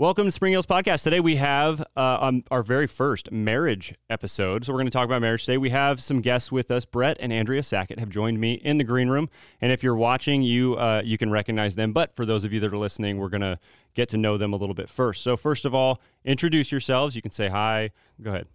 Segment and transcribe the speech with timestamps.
[0.00, 1.02] Welcome to Spring Hills Podcast.
[1.02, 4.64] Today we have uh, um, our very first marriage episode.
[4.64, 5.58] So we're going to talk about marriage today.
[5.58, 6.86] We have some guests with us.
[6.86, 9.28] Brett and Andrea Sackett have joined me in the green room.
[9.60, 11.92] And if you're watching, you uh, you can recognize them.
[11.92, 13.58] But for those of you that are listening, we're going to
[13.92, 15.22] get to know them a little bit first.
[15.22, 17.14] So first of all, introduce yourselves.
[17.14, 17.90] You can say hi.
[18.22, 18.46] Go ahead.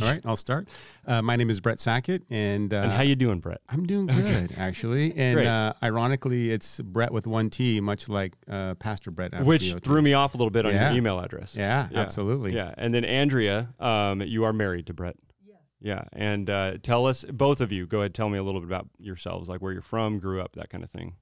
[0.00, 0.68] All right, I'll start.
[1.06, 3.60] Uh, my name is Bret Sackett, and, uh, and how you doing, Bret?
[3.68, 5.12] I'm doing good, actually.
[5.18, 9.44] And uh, ironically, it's Bret with one T, much like uh, Pastor Bret.
[9.44, 10.88] Which threw me off a little bit on Yeah.
[10.90, 11.54] your email address.
[11.54, 12.54] Yeah, absolutely.
[12.54, 15.16] Yeah, and then Andrea, um, you are married to Bret.
[15.46, 15.58] Yes.
[15.82, 18.68] Yeah, and uh, tell us, both of you, go ahead, tell me a little bit
[18.68, 21.16] about yourselves, like where you're from, grew up, that kind of thing.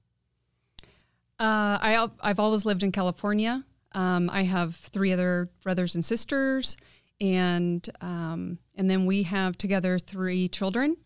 [1.39, 3.65] Uh, I, I've always lived in California.
[3.93, 6.77] Um, I have three other brothers and sisters,
[7.21, 10.97] and um, and then we have together three children,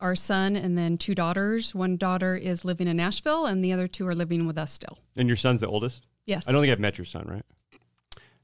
[0.00, 1.74] our son, and then two daughters.
[1.74, 4.98] One daughter is living in Nashville, and the other two are living with us still.
[5.16, 6.06] And your son's the oldest?
[6.26, 6.48] Yes.
[6.48, 7.44] I don't think I've met your son, right?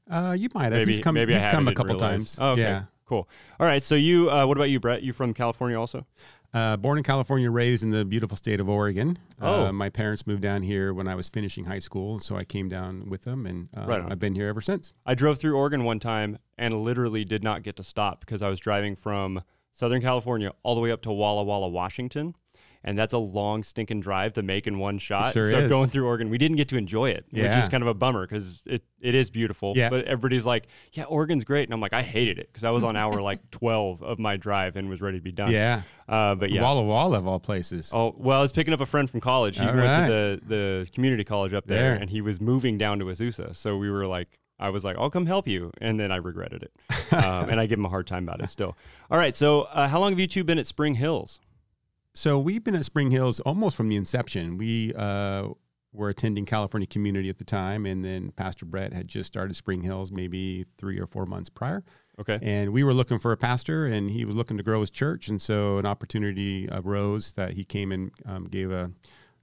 [0.09, 0.73] Uh, you might have.
[0.73, 2.35] Maybe he's come, maybe he's I come a couple realize.
[2.35, 2.37] times.
[2.39, 2.61] Oh, okay.
[2.61, 2.83] Yeah.
[3.05, 3.29] Cool.
[3.59, 3.81] All right.
[3.81, 5.01] So you, uh, what about you, Bret?
[5.01, 6.05] You from California also?
[6.53, 9.19] Uh, born in California, raised in the beautiful state of Oregon.
[9.41, 9.65] Oh.
[9.67, 12.69] Uh, my parents moved down here when I was finishing high school, so I came
[12.69, 14.03] down with them, and uh, Right.
[14.09, 14.93] I've been here ever since.
[15.05, 18.49] I drove through Oregon one time and literally did not get to stop because I
[18.49, 22.33] was driving from Southern California all the way up to Walla Walla, Washington.
[22.87, 25.33] And that's a long stinking drive to make in one shot.
[25.33, 25.69] sure so is.
[25.69, 27.61] going through Oregon, we didn't get to enjoy it, which Yeah.
[27.61, 29.73] is kind of a bummer because it, it is beautiful.
[29.75, 29.89] Yeah.
[29.89, 31.65] But everybody's like, yeah, Oregon's great.
[31.65, 34.37] And I'm like, I hated it because I was on hour like 12 of my
[34.37, 35.51] drive and was ready to be done.
[35.51, 35.81] Yeah.
[36.07, 36.61] Uh, but yeah.
[36.61, 37.91] Walla Walla of all places.
[37.93, 39.59] Oh well, I was picking up a friend from college.
[39.59, 40.07] He All went right.
[40.07, 41.95] to the the community college up there, There.
[41.95, 43.53] and he was moving down to Azusa.
[43.53, 46.63] So we were like, I was like, I'll come help you, and then I regretted
[46.63, 46.71] it,
[47.13, 48.77] um, and I give him a hard time about it still.
[49.11, 51.39] All right, so uh, how long have you two been at Spring Hills?
[52.17, 54.57] So we've been at Spring Hills almost from the inception.
[54.57, 55.49] We uh,
[55.93, 59.83] were attending California Community at the time, and then Pastor Bret had just started Spring
[59.83, 61.83] Hills maybe three or four months prior.
[62.19, 64.89] Okay, And we were looking for a pastor, and he was looking to grow his
[64.89, 65.27] church.
[65.27, 68.89] And so an opportunity arose that he came and um, gave a,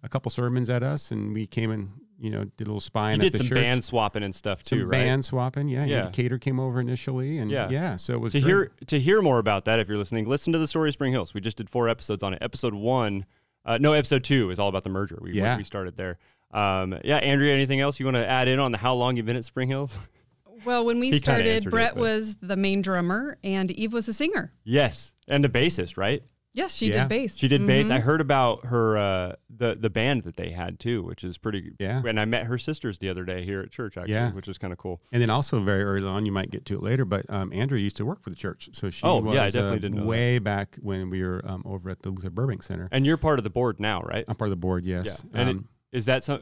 [0.03, 1.91] a couple sermons at us, and we came and
[2.24, 3.20] you know did a little spying.
[3.20, 3.56] you spying did at the some church.
[3.56, 4.92] band swapping and stuff some too, right?
[5.04, 5.84] band swapping, yeah.
[5.84, 6.04] Yeah.
[6.04, 6.10] yeah.
[6.10, 7.68] Cater came over initially, and Yeah.
[7.70, 8.50] yeah, so it was to great.
[8.50, 11.12] hear to hear more about that, if you're listening, listen to the story of Spring
[11.12, 11.34] Hills.
[11.34, 12.38] We just did four episodes on it.
[12.42, 13.26] Episode one,
[13.64, 15.18] uh, no, episode two is all about the merger.
[15.20, 15.56] We Yeah.
[15.56, 16.18] we started there.
[16.52, 19.26] Um, yeah, Andrea, anything else you want to add in on the how long you've
[19.26, 19.96] been at Spring Hills?
[20.64, 24.06] well, when we He started, answered it, Brett was the main drummer, and Eve was
[24.08, 24.52] a singer.
[24.64, 26.22] yes, and the bassist, right?
[26.56, 27.00] Yes, she Yeah.
[27.03, 27.37] did bass.
[27.37, 27.88] She did bass.
[27.91, 27.97] Mhm.
[27.97, 31.72] I heard about her uh, the the band that they had too, which is pretty.
[31.81, 32.00] Yeah.
[32.06, 34.31] And I met her sisters the other day here at church, actually, Yeah.
[34.32, 35.03] which is kind of cool.
[35.12, 37.82] And then also very early on, you might get to it later, but um, Andrea
[37.82, 39.94] used to work for the church, so she Oh, was yeah, I definitely uh, didn't
[39.97, 40.09] know that.
[40.09, 42.88] way back when we were um, over at the Luther Burbank Center.
[42.92, 44.25] And you're part of the board now, right?
[44.28, 45.25] I'm part of the board, yes.
[45.34, 45.41] Yeah.
[45.41, 46.41] And Um, it, is that some?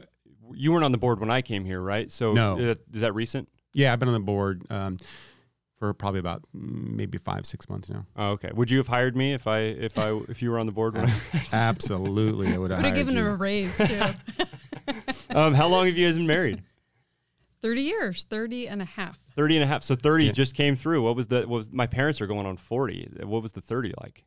[0.53, 2.11] You weren't on the board when I came here, right?
[2.11, 2.57] So No.
[2.59, 3.49] is that- is that recent?
[3.73, 4.97] yeah, I've been on the board um,
[5.83, 8.05] for probably about mm, maybe five, six months now.
[8.15, 8.49] Oh, okay.
[8.53, 10.95] Would you have hired me if I if I if you were on the board?
[10.95, 11.13] When I,
[11.53, 13.23] Absolutely, I would have Would have given you.
[13.25, 14.01] her a raise too.
[15.35, 16.63] um, how long have you guys been married?
[17.61, 19.19] 30 years, 30 and a half.
[19.35, 19.83] 30 and a half.
[19.83, 20.31] So 30 Yeah.
[20.31, 21.01] just came through.
[21.01, 23.17] What was the what was my parents are going on 40.
[23.23, 24.23] What was the 30 like?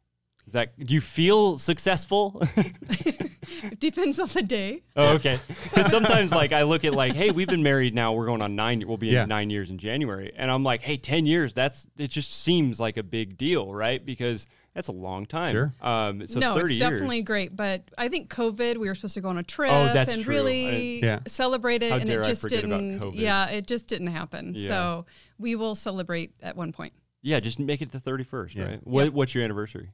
[0.46, 2.42] Is that do you feel successful?
[3.62, 4.82] It depends on the day.
[4.96, 5.38] Oh, okay.
[5.64, 8.12] Because sometimes, like, I look at like, hey, we've been married now.
[8.12, 8.82] We're going on nine.
[8.86, 9.22] We'll be Yeah.
[9.22, 11.54] in nine years in January, and I'm like, hey, ten years.
[11.54, 12.08] That's it.
[12.10, 14.04] Just seems like a big deal, right?
[14.04, 15.52] Because that's a long time.
[15.52, 15.72] Sure.
[15.80, 16.26] Um.
[16.26, 16.90] So no, thirty it's years.
[16.90, 19.92] definitely great, but I think COVID, we were supposed to go on a trip Oh,
[19.92, 20.34] that's and true.
[20.34, 20.64] I really
[21.00, 21.18] didn't- Yeah.
[21.28, 23.00] celebrate it, How and dare it just forget didn't.
[23.00, 23.14] COVID.
[23.14, 24.54] Yeah, it just didn't happen.
[24.56, 24.68] Yeah.
[24.68, 25.06] So
[25.38, 26.92] we will celebrate at one point,
[27.22, 27.38] Yeah.
[27.40, 28.64] Just make it the thirty first, Yeah.
[28.64, 28.86] right?
[28.86, 29.12] What, Yep.
[29.12, 29.90] What's your anniversary?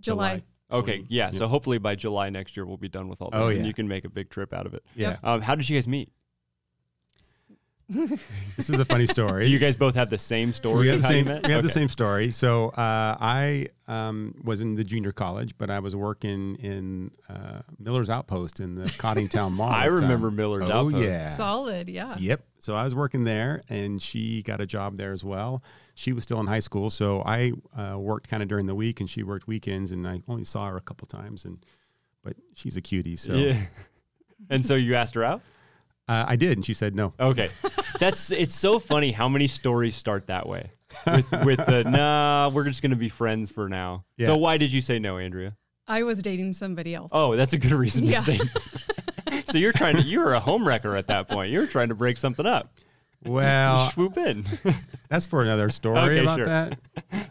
[0.00, 0.42] July.
[0.70, 1.04] Okay.
[1.08, 1.26] Yeah.
[1.26, 1.30] yeah.
[1.30, 3.64] So hopefully by July next year we'll be done with all this, Oh, and yeah.
[3.64, 4.82] you can make a big trip out of it.
[4.94, 5.40] Yeah, Um.
[5.40, 6.10] How did you guys meet?
[8.56, 9.44] this is a funny story.
[9.44, 10.80] Do you guys both have the same story?
[10.80, 11.26] we have the same.
[11.26, 12.32] We have the same story.
[12.32, 17.60] So uh, I um, was in the junior college, but I was working in uh,
[17.78, 19.68] Miller's Outpost in the Coddingtown Mall.
[19.68, 20.02] I at the time.
[20.02, 21.04] remember Miller's oh, Outpost.
[21.04, 21.28] yeah.
[21.28, 22.16] Solid, yeah.
[22.18, 22.44] Yep.
[22.58, 25.62] So I was working there, and she got a job there as well.
[25.94, 28.98] She was still in high school, so I uh, worked kind of during the week,
[28.98, 31.44] and she worked weekends, and I only saw her a couple times.
[31.44, 31.64] And
[32.24, 33.60] but she's a cutie, so Yeah.
[34.50, 35.40] And so you asked her out.
[36.08, 37.12] Uh, I did, and she said no.
[37.18, 37.48] Okay,
[37.98, 40.70] that's it's so funny how many stories start that way.
[41.06, 44.04] With with the nah, we're just gonna be friends for now.
[44.16, 44.26] Yeah.
[44.28, 45.56] So why did you say no, Andrea?
[45.88, 47.10] I was dating somebody else.
[47.14, 48.40] Oh, that's a good reason to say.
[49.46, 51.50] so you're trying to you're a home wrecker at that point.
[51.52, 52.72] You're trying to break something up.
[53.24, 54.44] Well, Swoop in.
[55.08, 56.46] that's for another story Okay, about sure.
[56.46, 56.78] that.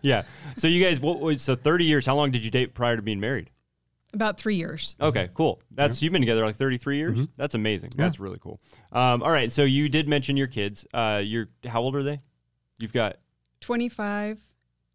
[0.02, 0.24] yeah.
[0.58, 2.06] So you guys, what was so 30 years?
[2.06, 3.50] How long did you date prior to being married?
[4.16, 4.96] About three years.
[5.00, 5.62] Okay, cool.
[5.72, 7.18] That's you've been together like 33 years.
[7.18, 7.26] Mm-hmm.
[7.38, 7.92] That's amazing.
[7.96, 8.62] That's really cool.
[8.92, 10.88] Um, all right, so you did mention your kids.
[10.94, 12.20] Uh, you're how old are they?
[12.80, 13.18] You've got
[13.62, 14.40] 25,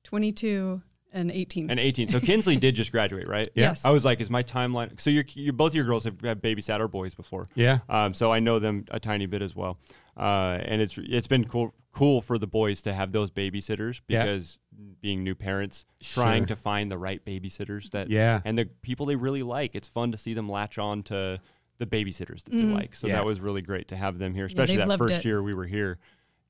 [0.04, 0.82] 22,
[1.12, 1.70] and 18.
[1.70, 2.08] an 18.
[2.08, 3.48] So Kinsley did just graduate, right?
[3.54, 3.84] Yes.
[3.84, 5.00] I was like, is my timeline?
[5.00, 7.46] So you're, you both your girls have, have babysat our boys before.
[7.54, 7.80] Yeah.
[7.88, 9.78] Um, so I know them a tiny bit as well.
[10.16, 14.22] Uh, and it's it's been cool cool for the boys to have those babysitters Yeah.
[14.24, 14.58] because
[15.00, 18.40] being new parents, trying to find the right babysitters that Yeah.
[18.44, 19.74] and the people they really like.
[19.74, 21.40] It's fun to see them latch on to
[21.78, 22.74] the babysitters that they mm.
[22.74, 22.94] like.
[22.94, 23.16] So Yeah.
[23.16, 25.24] that was really great to have them here, especially they've that first it.
[25.24, 25.98] year we were here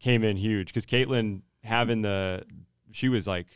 [0.00, 2.44] came in huge because Caitlin having the
[2.91, 3.47] she was like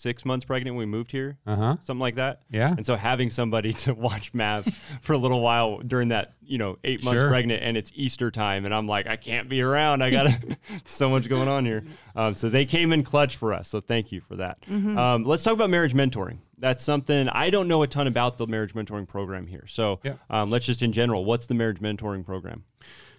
[0.00, 1.76] six months pregnant when we moved here, Uh huh.
[1.82, 2.40] something like that.
[2.50, 2.70] Yeah.
[2.74, 4.64] And so having somebody to watch Mav
[5.02, 7.28] for a little while during that, you know, eight months Sure.
[7.28, 10.02] pregnant and it's Easter time and I'm like, I can't be around.
[10.02, 10.38] I gotta
[10.86, 11.84] so much going on here.
[12.16, 13.68] Um, so they came in clutch for us.
[13.68, 14.58] So thank you for that.
[14.70, 16.38] Um, let's talk about marriage mentoring.
[16.56, 19.64] That's something I don't know a ton about the marriage mentoring program here.
[19.66, 20.14] So Yeah.
[20.30, 22.64] um, let's just in general, what's the marriage mentoring program?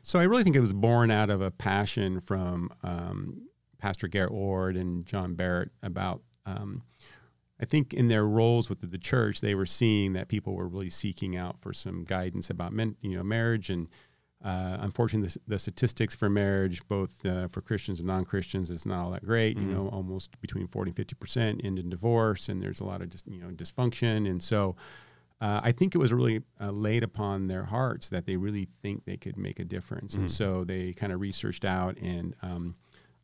[0.01, 3.47] So I really think it was born out of a passion from um,
[3.77, 6.21] Pastor Garrett Ward and John Barrett about.
[6.45, 6.83] Um,
[7.59, 10.89] I think in their roles with the church, they were seeing that people were really
[10.89, 13.87] seeking out for some guidance about men, you know, marriage and.
[14.43, 19.03] Uh, unfortunately, the, the statistics for marriage, both uh, for Christians and non-Christians, is not
[19.03, 19.55] all that great.
[19.55, 23.03] You know, almost between forty and fifty percent end in divorce, and there's a lot
[23.03, 24.27] of just you know dysfunction.
[24.27, 24.75] And so,
[25.41, 29.05] uh, I think it was really uh, laid upon their hearts that they really think
[29.05, 30.15] they could make a difference.
[30.15, 32.73] And so they kind of researched out, and um,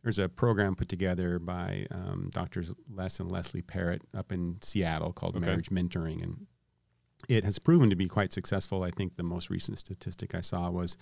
[0.03, 5.11] there's a program put together by um, Doctors Les and Leslie Parrott up in Seattle
[5.13, 5.45] called Okay.
[5.45, 6.21] Marriage Mentoring.
[6.23, 6.45] And
[7.27, 8.83] it has proven to be quite successful.
[8.83, 10.97] I think the most recent statistic I saw was.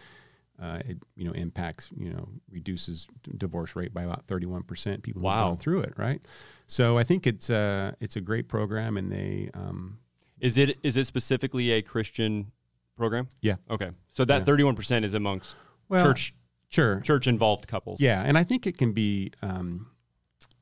[0.58, 3.08] Uh, it you know impacts you know reduces
[3.38, 6.22] divorce rate by about 31 percent people who've gone through it right
[6.66, 9.98] so I think it's uh it's a great program and they um,
[10.40, 12.54] Is it is it specifically a Christian
[12.96, 13.28] program?
[13.42, 13.56] Yeah.
[13.70, 13.92] Okay.
[14.12, 14.44] So that Yeah.
[14.46, 15.58] thirty one percent is amongst
[15.90, 16.34] well church
[16.76, 18.00] sure church involved couples.
[18.02, 19.32] Yeah, and I think it can be.
[19.42, 19.88] Um,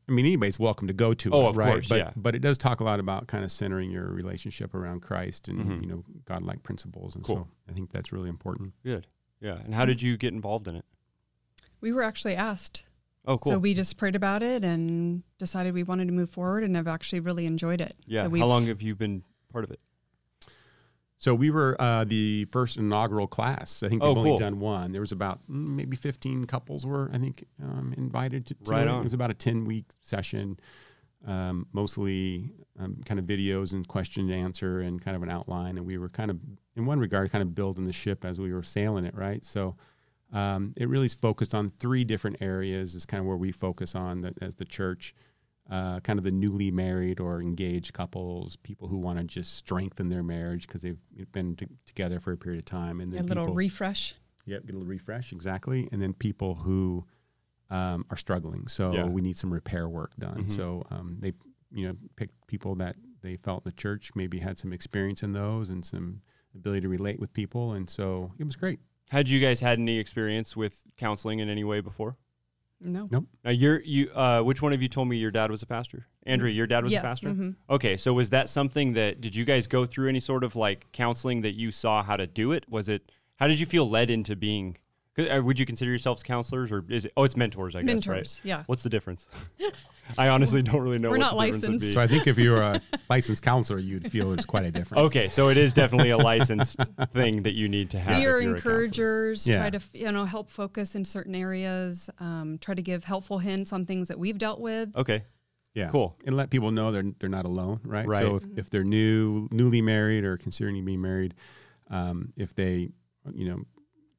[0.07, 1.71] I mean, anybody's welcome to go to Oh, it, of right?
[1.71, 2.11] course, but yeah.
[2.15, 5.59] but it does talk a lot about kind of centering your relationship around Christ and
[5.65, 5.81] Mhm.
[5.81, 7.35] you know godlike principles, and Cool.
[7.35, 8.73] so I think that's really important.
[8.83, 9.07] Good.
[9.41, 9.59] Yeah.
[9.63, 10.85] And how did you get involved in it?
[11.81, 12.83] We were actually asked.
[13.25, 13.53] Oh, cool.
[13.53, 16.87] So we just prayed about it and decided we wanted to move forward and I've
[16.89, 17.95] actually really enjoyed it.
[18.05, 18.23] yeah.
[18.23, 19.79] So how long have you been part of it?
[21.23, 23.81] So we were uh, the first inaugural class.
[23.81, 24.37] I think Oh, they've only cool.
[24.39, 24.91] done one.
[24.91, 28.81] There was about mm, maybe fifteen couples were I think um, invited to, to Right
[28.81, 28.89] it.
[28.89, 28.99] on.
[28.99, 30.59] It was about a ten week session,
[31.25, 35.77] um, mostly um, kind of videos and question and answer and kind of an outline.
[35.77, 36.41] And we were kind of
[36.75, 39.45] in one regard kind of building the ship as we were sailing it, right?
[39.45, 39.77] So.
[40.33, 42.95] Um, it really is focused on three different areas.
[42.95, 45.13] Is kind of where we focus on that as the church,
[45.69, 50.09] uh, kind of the newly married or engaged couples, people who want to just strengthen
[50.09, 50.99] their marriage because they've
[51.31, 54.13] been t- together for a period of time, and a little people, refresh.
[54.45, 57.05] yep, get a little refresh exactly, and then people who
[57.69, 59.05] um, are struggling, so Yeah.
[59.05, 60.43] we need some repair work done.
[60.43, 60.49] Mhm.
[60.49, 61.33] So um, they,
[61.71, 65.69] you know, picked people that they felt the church maybe had some experience in those
[65.69, 66.21] and some
[66.53, 68.79] ability to relate with people, and so it was great.
[69.09, 72.15] Had you guys had any experience with counseling in any way before?
[72.83, 73.25] No.
[73.43, 76.05] Now you're you uh which one of you told me your dad was a pastor?
[76.25, 77.03] Andrea, your dad was yes.
[77.03, 77.27] a pastor?
[77.29, 77.55] mhm.
[77.69, 80.87] Okay, so was that something that did you guys go through any sort of like
[80.91, 82.65] counseling that you saw how to do it?
[82.69, 84.79] Was it how did you feel led into being 'cause,
[85.17, 88.15] would you consider yourselves counselors or is it oh it's mentors, I guess, right?
[88.15, 88.41] Mentors.
[88.43, 88.63] Yeah.
[88.65, 89.27] What's the difference?
[90.17, 91.85] I honestly don't really know We're what not the difference would licensed.
[91.87, 91.91] be.
[91.93, 95.01] So I think if you're a licensed counselor, you'd feel it's quite a difference.
[95.07, 96.79] Okay, so it is definitely a licensed
[97.13, 98.17] thing that you need to have.
[98.17, 98.55] we are you're a counselor.
[98.83, 99.47] encouragers.
[99.47, 99.59] Yeah.
[99.59, 102.09] Try to you know help focus in certain areas.
[102.19, 104.95] Um, try to give helpful hints on things that we've dealt with.
[104.95, 105.23] Okay,
[105.75, 105.89] Yeah.
[105.89, 106.17] Cool.
[106.25, 108.07] And let people know they're they're not alone, right?
[108.07, 108.21] Right.
[108.21, 111.35] So if, if they're new, newly married or considering being married,
[111.89, 112.89] um, if they,
[113.33, 113.63] you know,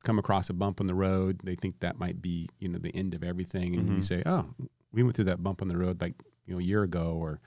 [0.04, 2.94] come across a bump on the road, they think that might be, you know, the
[2.94, 3.74] end of everything.
[3.76, 3.96] And Mhm.
[3.96, 4.46] you say, oh,
[4.92, 6.14] we went through that bump on the road like,
[6.46, 7.40] you know, a year ago or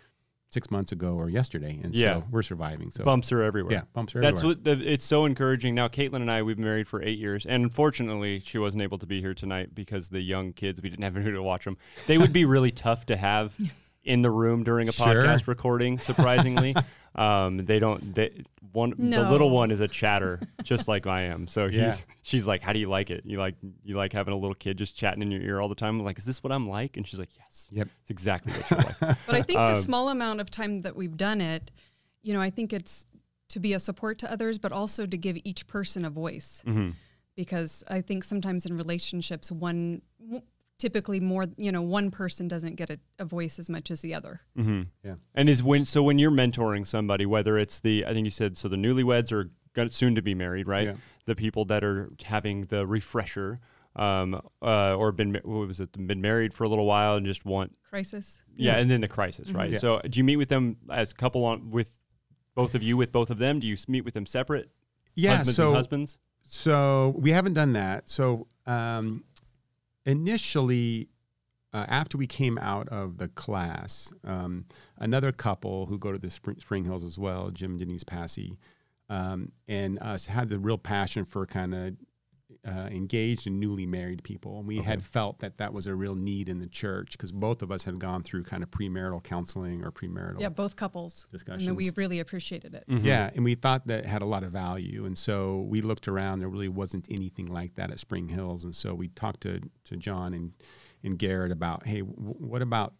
[0.50, 1.80] six months ago or yesterday.
[1.84, 2.22] And Yeah.
[2.22, 2.90] so we're surviving.
[2.92, 3.74] So bumps are everywhere.
[3.74, 4.56] yeah, bumps are That's everywhere.
[4.56, 5.76] what the, it's so encouraging.
[5.76, 8.98] Now, Caitlin and I, we've been married for eight years, and unfortunately, she wasn't able
[9.00, 11.78] to be here tonight because the young kids we didn't have anyone to watch them.
[12.08, 13.58] They would be really tough to have
[14.06, 15.06] in the room during a Sure.
[15.08, 16.00] podcast recording.
[16.00, 16.74] Surprisingly,
[17.18, 18.14] um, they don't.
[18.16, 18.44] They,
[18.74, 21.48] one the little one is a chatter, just like I am.
[21.48, 21.96] So he's Yeah.
[22.22, 23.24] she's like, "How do you like it?
[23.26, 25.76] You like you like having a little kid just chatting in your ear all the
[25.76, 27.88] time?" I'm like, "Is this what I'm like?" And she's like, "Yes, Yep.
[28.02, 30.96] it's exactly what you're like." But I think Um, the small amount of time that
[30.96, 31.72] we've done it,
[32.22, 33.06] you know, I think it's
[33.50, 36.62] to be a support to others, but also to give each person a voice.
[36.66, 36.90] hmm
[37.36, 40.02] Because I think sometimes in relationships, one,
[40.78, 44.14] typically more, you know, one person doesn't get a, a voice as much as the
[44.14, 44.42] other.
[44.58, 44.84] Mm-hmm.
[45.04, 45.16] Yeah.
[45.34, 48.58] And is when so when you're mentoring somebody, whether it's the I think you said
[48.58, 49.50] so the newlyweds are
[49.90, 50.88] soon to be married, right?
[50.88, 50.94] Yeah.
[51.26, 53.60] The people that are having the refresher,
[53.96, 55.92] um, uh, or been what was it?
[55.92, 58.40] Been married for a little while and just want Crisis.
[58.56, 59.72] yeah, and then the crisis, right?
[59.72, 59.78] Yeah.
[59.78, 62.00] So do you meet with them as a couple on with
[62.56, 63.60] both of you with both of them?
[63.60, 64.70] Do you meet with them separate?
[65.16, 65.38] Yeah.
[65.38, 66.18] husbands so and husbands.
[66.44, 68.10] So we haven't done that.
[68.10, 69.24] So um,
[70.08, 71.10] initially,
[71.74, 74.66] uh, after we came out of the class, um,
[74.98, 78.58] another couple who go to the Spring, Spring Hills as well, Jim and Denise Passy,
[79.10, 81.96] um, and us had the real passion for kind of
[82.66, 84.60] uh, engaged and newly married people.
[84.60, 87.62] And we had felt that that was a real need in the church because both
[87.62, 91.28] of us had gone through kind of premarital counseling or premarital Yeah, both couples.
[91.32, 91.66] Discussions.
[91.66, 92.84] then we really appreciated it.
[92.90, 93.04] Mhm.
[93.06, 96.40] Yeah, and we thought that had a lot of value, and so we looked around.
[96.40, 99.98] There really wasn't anything like that at Spring Hills, and so we talked to to
[99.98, 100.54] John and
[101.04, 102.94] and Garrett about, hey, w- what about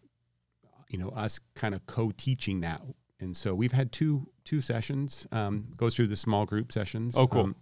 [0.88, 2.82] you know us kind of co-teaching that?
[3.20, 5.26] And so we've had two two sessions.
[5.32, 7.16] Um, goes through the small group sessions.
[7.16, 7.42] Oh, cool.
[7.42, 7.56] um,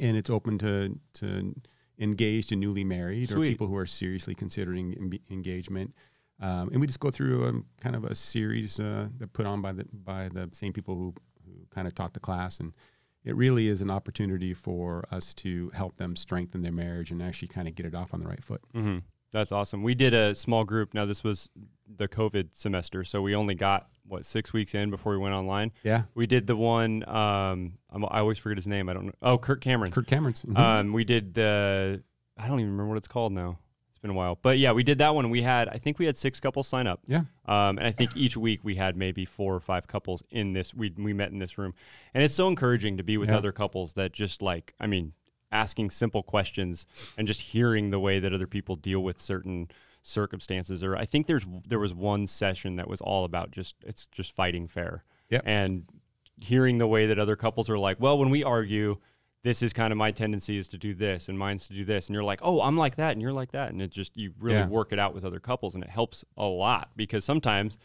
[0.00, 1.54] and it's open to to
[1.98, 5.94] engaged and newly married or people who are seriously considering en- engagement.
[6.40, 9.60] Um, and we just go through a kind of a series uh, that put on
[9.62, 11.14] by the by the same people who
[11.46, 12.72] who kind of taught the class, and
[13.24, 17.48] it really is an opportunity for us to help them strengthen their marriage and actually
[17.48, 18.60] kind of get it off on the right foot.
[18.72, 18.98] hmm
[19.30, 19.82] That's awesome.
[19.82, 20.94] We did a small group.
[20.94, 21.48] Now this was
[21.96, 25.72] the COVID semester, so we only got what six weeks in before we went online.
[25.84, 27.08] Yeah, We did the one.
[27.08, 28.88] Um, I'm, I always forget his name.
[28.88, 29.12] I don't know.
[29.22, 29.92] Oh, Kirk Cameron.
[29.92, 30.44] Kirk Cameron's.
[30.44, 30.58] mhm.
[30.58, 32.02] Um, we did the.
[32.36, 33.58] I don't even remember what it's called now.
[33.90, 35.30] It's been a while, but yeah, we did that one.
[35.30, 35.68] We had.
[35.68, 37.00] I think we had six couples sign up.
[37.06, 40.52] yeah, Um, and I think each week we had maybe four or five couples in
[40.54, 40.74] this.
[40.74, 41.74] We we met in this room,
[42.14, 43.36] and it's so encouraging to be with Yeah.
[43.36, 44.74] other couples that just like.
[44.80, 45.12] I mean,
[45.52, 46.86] asking simple questions
[47.18, 49.68] and just hearing the way that other people deal with certain
[50.02, 50.82] circumstances.
[50.82, 54.32] Or I think there's there was one session that was all about just it's just
[54.32, 55.04] fighting fair.
[55.30, 55.42] Yep.
[55.46, 55.84] And
[56.40, 58.98] hearing the way that other couples are like, well, when we argue,
[59.44, 62.08] this is kind of my tendency is to do this and mine's to do this.
[62.08, 63.70] And you're like, oh, I'm like that and you're like that.
[63.70, 64.68] And it just, you really Yeah.
[64.68, 67.78] work it out with other couples and it helps a lot because sometimes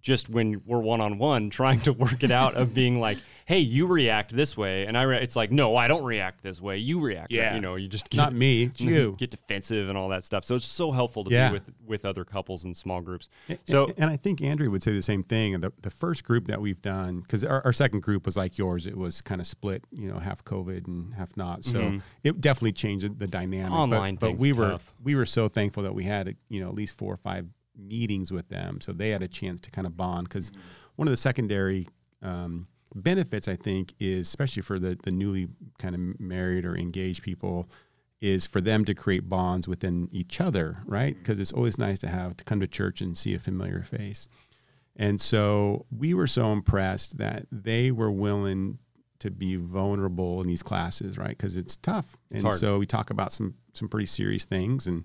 [0.00, 3.58] just when we're one on one trying to work it out of being like, hey,
[3.58, 4.86] you react this way.
[4.86, 6.78] And I, re- it's like, no, I don't react this way.
[6.78, 7.30] You react.
[7.30, 7.54] that-" Yeah.
[7.54, 9.14] You know, you just get, not me, it's you.
[9.18, 10.44] get defensive and all that stuff.
[10.44, 11.48] So it's so helpful to Yeah.
[11.48, 13.28] be with, with other couples and small groups.
[13.50, 15.60] A- So, and I think Andrea would say the same thing.
[15.60, 18.86] The, the first group that we've done, because our, our second group was like yours,
[18.86, 21.64] it was kind of split, you know, half COVID and half not.
[21.64, 22.02] So Mhm.
[22.22, 23.70] it definitely changed the dynamic.
[23.70, 24.94] But- Online but, thing's we were tough.
[25.02, 27.46] we were so thankful that we had you know at least four or five
[27.76, 30.28] meetings with them, so they had a chance to kind of bond.
[30.28, 30.52] Because
[30.96, 31.88] one of the secondary
[32.22, 35.48] um, benefits, I think, is especially for the the newly
[35.78, 37.68] kind of married or engaged people,
[38.20, 41.16] is for them to create bonds within each other, right?
[41.16, 44.28] Because it's always nice to have to come to church and see a familiar face.
[44.96, 48.78] And so we were so impressed that they were willing
[49.18, 51.36] to be vulnerable in these classes, right?
[51.36, 52.16] Because it's tough.
[52.32, 52.56] And hard.
[52.56, 55.04] so we talk about some some pretty serious things, and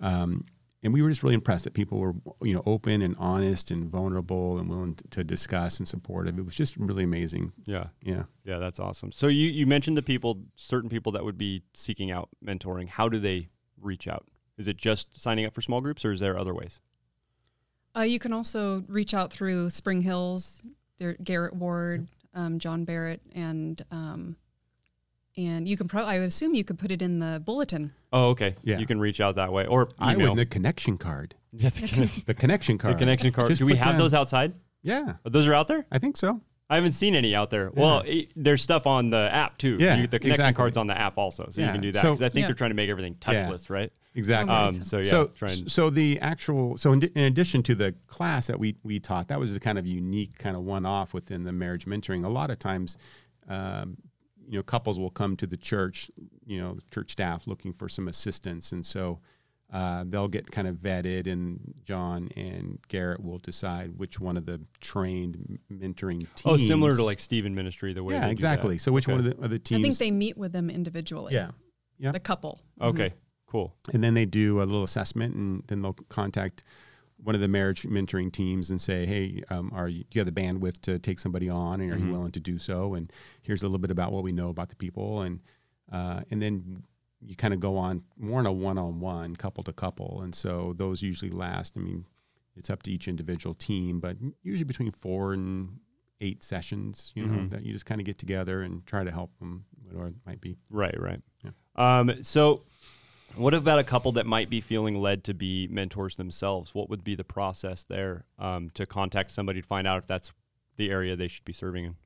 [0.00, 0.44] um,
[0.82, 3.90] and we were just really impressed that people were you know open and honest and
[3.90, 6.38] vulnerable and willing to, to discuss and supportive.
[6.38, 7.52] It was just really amazing.
[7.66, 7.88] yeah.
[8.02, 8.24] Yeah.
[8.44, 9.12] Yeah, that's awesome.
[9.12, 12.88] So you you mentioned the people, certain people that would be seeking out mentoring.
[12.88, 13.48] How do they
[13.80, 14.26] reach out?
[14.58, 16.80] Is it just signing up for small groups, or is there other ways?
[17.96, 20.62] Uh, you can also reach out through Spring Hills,
[20.98, 24.36] there, Garrett Ward, um, John Barrett, and um,
[25.36, 27.92] and you can probably I would assume you could put it in the bulletin.
[28.12, 28.56] Oh, okay.
[28.64, 28.78] Yeah.
[28.78, 31.34] you can reach out that way, or I would the connection card.
[31.52, 33.48] Yeah, the, connection, The connection the connection card.
[33.48, 34.52] Just Do we have down- those outside?
[34.82, 35.84] Yeah, Oh, Those are out there.
[35.90, 36.40] I think so.
[36.70, 37.72] I haven't seen any out there.
[37.74, 39.76] Well, i there's stuff on the app too.
[39.80, 40.56] Yeah, You- the connection exactly.
[40.56, 42.02] card's on the app also, so you can do that.
[42.02, 42.46] so- Because I think Yeah.
[42.46, 43.46] they're trying to make everything Yeah.
[43.48, 43.92] touchless, right?
[44.14, 44.54] Exactly.
[44.54, 48.46] Um, so yeah, so and, so the actual so in, in addition to the class
[48.46, 51.42] that we we taught that was a kind of unique kind of one off within
[51.44, 52.96] the marriage mentoring a lot of times
[53.48, 53.96] um,
[54.50, 56.10] you know couples will come to the church
[56.44, 59.20] you know the church staff looking for some assistance and so
[59.72, 64.44] uh, they'll get kind of vetted and john and garrett will decide which one of
[64.44, 68.14] the trained mentoring teams oh, similar to like Stephen Ministry, the way.
[68.14, 68.80] yeah they do exactly that.
[68.82, 69.12] so which Okay.
[69.12, 71.32] one of the, of the teams I think they meet with them individually.
[71.32, 71.52] yeah
[71.98, 72.60] yeah the couple.
[72.80, 73.12] Okay,
[73.46, 73.72] cool.
[73.92, 76.64] and then they do a little assessment and then they'll contact
[77.22, 80.32] one of the marriage mentoring teams and say hey um, are you, do you have
[80.34, 82.06] the bandwidth to take somebody on and are Mhm.
[82.06, 83.12] you willing to do so and
[83.42, 85.40] here's a little bit about what we know about the people and
[85.92, 86.82] uh, and then
[87.22, 91.02] you kind of go on more in a one-on-one couple to couple and so those
[91.02, 92.06] usually last i mean
[92.56, 95.78] it's up to each individual team but usually between four and
[96.22, 97.50] eight sessions you know Mhm.
[97.50, 100.40] that you just kind of get together and try to help them whatever it might
[100.40, 101.22] be Right, right.
[101.44, 101.50] Yeah.
[101.76, 102.64] Um, so
[103.36, 106.74] What about a couple that might be feeling led to be mentors themselves?
[106.74, 110.32] What would be the process there um, to contact somebody to find out if that's
[110.76, 111.96] the area they should be serving in?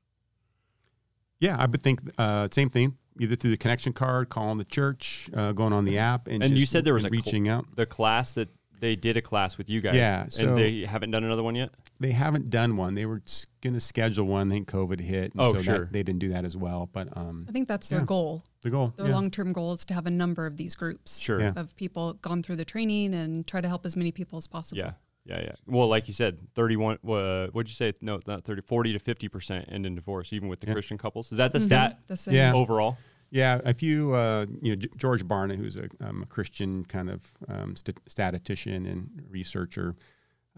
[1.39, 2.97] Yeah, I would think uh, same thing.
[3.19, 6.57] Either through the connection card, calling the church, uh, going on the app, and, And
[6.57, 7.65] you said there was a cl- reaching out.
[7.75, 8.49] The class that
[8.81, 9.95] they did a class with you guys.
[9.95, 11.69] Yeah, so- and they haven't done another one yet.
[11.99, 12.93] They haven't done one.
[12.93, 13.21] They were
[13.61, 14.51] going to schedule one.
[14.51, 15.31] I think COVID hit.
[15.33, 15.79] And Oh, so sure.
[15.79, 16.89] That, they didn't do that as well.
[16.91, 18.43] But um, I think that's their goal.
[18.65, 18.93] The goal.
[18.97, 19.13] Their yeah.
[19.13, 21.39] long-term goal is to have a number of these groups Sure.
[21.39, 21.53] Yeah.
[21.55, 24.79] of people gone through the training and try to help as many people as possible.
[24.79, 24.93] Yeah.
[25.27, 25.51] Yeah, yeah.
[25.65, 27.93] Well, like you said, 31, uh, what'd you say?
[28.01, 30.73] No, not 30, 40 to 50% end in divorce, even with the Yeah.
[30.73, 31.31] Christian couples.
[31.31, 31.63] Is that the Mhm.
[31.65, 32.35] stat The same.
[32.35, 32.53] Yeah.
[32.53, 32.97] overall?
[33.31, 37.09] Yeah, if you, uh, you know, G- George Barna, who's a, um, a Christian kind
[37.09, 39.95] of um, st- statistician and researcher,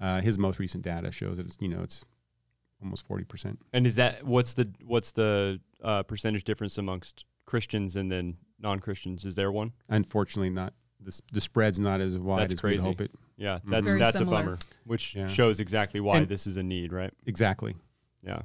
[0.02, 2.04] uh, his most recent data shows that it's, you know, it's
[2.84, 3.58] almost 40%.
[3.74, 8.78] And is that, what's the, what's the uh, percentage difference amongst Christians and then non
[8.80, 9.26] Christians?
[9.26, 9.72] Is there one?
[9.90, 12.78] Unfortunately, not the, the spread's not as wide That's as crazy.
[12.84, 13.12] we hope it.
[13.38, 14.38] Yeah, that's, Very that's similar.
[14.38, 15.26] a bummer, which Yeah.
[15.28, 17.12] shows exactly why And- this is a need, right?
[17.26, 17.76] Exactly.
[18.24, 18.42] Yeah.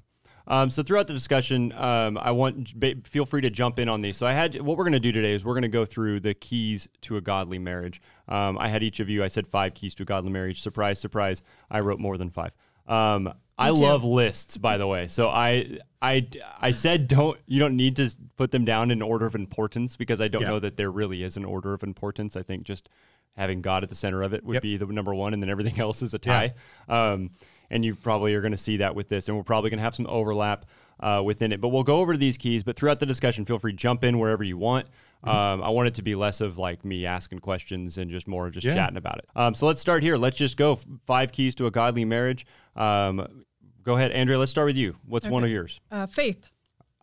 [0.47, 4.01] Um, so throughout the discussion, um, I want ba- feel free to jump in on
[4.01, 4.17] these.
[4.17, 6.19] So I had what we're going to do today is we're going to go through
[6.19, 8.03] the keys to a godly marriage.
[8.29, 9.23] Um, I had each of you.
[9.23, 10.61] I said five keys to a godly marriage.
[10.61, 11.43] Surprise, surprise!
[11.71, 12.57] I wrote more than five.
[12.87, 13.75] Um, I too.
[13.83, 15.07] love lists, by the way.
[15.09, 16.27] So I I
[16.61, 20.21] I said don't you don't need to put them down in order of importance because
[20.21, 20.49] I don't Yeah.
[20.49, 22.37] know that there really is an order of importance.
[22.37, 22.89] I think just
[23.37, 24.63] having God at the center of it would Yep.
[24.63, 26.55] be the number one, and then everything else is a tie.
[26.89, 27.31] Um,
[27.71, 29.85] and you probably are going to see that with this, and we're probably going to
[29.85, 30.67] have some overlap
[31.01, 31.61] uh, within it.
[31.61, 32.63] But we'll go over these keys.
[32.63, 34.87] But throughout the discussion, feel free to jump in wherever you want.
[35.25, 38.47] Um, I want it to be less of like me asking questions and just more
[38.47, 38.75] of just Yeah.
[38.75, 39.27] chatting about it.
[39.37, 40.17] Um, so let's start here.
[40.17, 42.45] Let's just go F- five keys to a godly marriage.
[42.77, 43.45] Um,
[43.85, 44.39] go ahead, Andrea.
[44.39, 44.97] Let's start with you.
[45.07, 45.81] What's one of yours?
[45.91, 46.51] Uh, faith.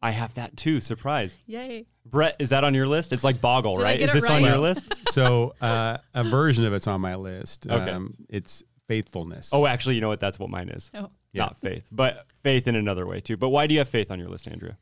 [0.01, 0.79] I have that too.
[0.79, 1.37] Surprise.
[1.45, 1.85] Yay.
[2.05, 3.11] Bret, is that on your list?
[3.11, 4.01] It's like Boggle, Did right?
[4.01, 4.93] Is it this on your list?
[5.11, 7.65] So uh, a version of it's on my list.
[7.67, 7.89] Okay.
[7.91, 9.49] Um, it's faithfulness.
[9.51, 10.19] Oh, actually, you know what?
[10.19, 10.91] That's what mine is.
[10.93, 11.09] Oh.
[11.33, 11.43] Yeah.
[11.45, 13.35] Not faith, but faith in another way too.
[13.37, 14.77] But why do you have faith on your list, Andrea?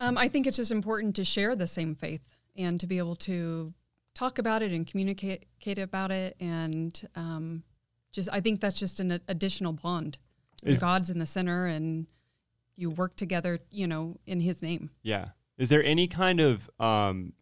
[0.00, 2.20] Um, I think it's just important to share the same faith
[2.56, 3.72] and to be able to
[4.14, 6.36] talk about it and communicate communicate about it.
[6.40, 7.62] And um,
[8.12, 10.18] just, I think that's just an additional bond.
[10.62, 12.06] Is- God's in the center and
[12.76, 14.90] you work together, you know, in his name.
[15.02, 15.26] Yeah.
[15.56, 17.32] Is there any kind of um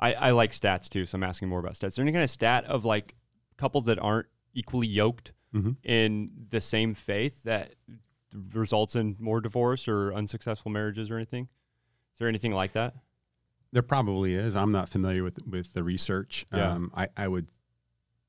[0.00, 1.88] I, I like stats too, so I'm asking more about stats.
[1.88, 3.14] Is there any kind of stat of like
[3.56, 5.76] couples that aren't equally yoked Mhm.
[5.84, 7.74] in the same faith that
[8.54, 11.44] results in more divorce or unsuccessful marriages or anything?
[12.14, 12.94] Is there anything like that?
[13.72, 14.54] There probably is.
[14.54, 16.46] I'm not familiar with with the research.
[16.52, 16.72] Yeah.
[16.72, 17.48] Um, I, I would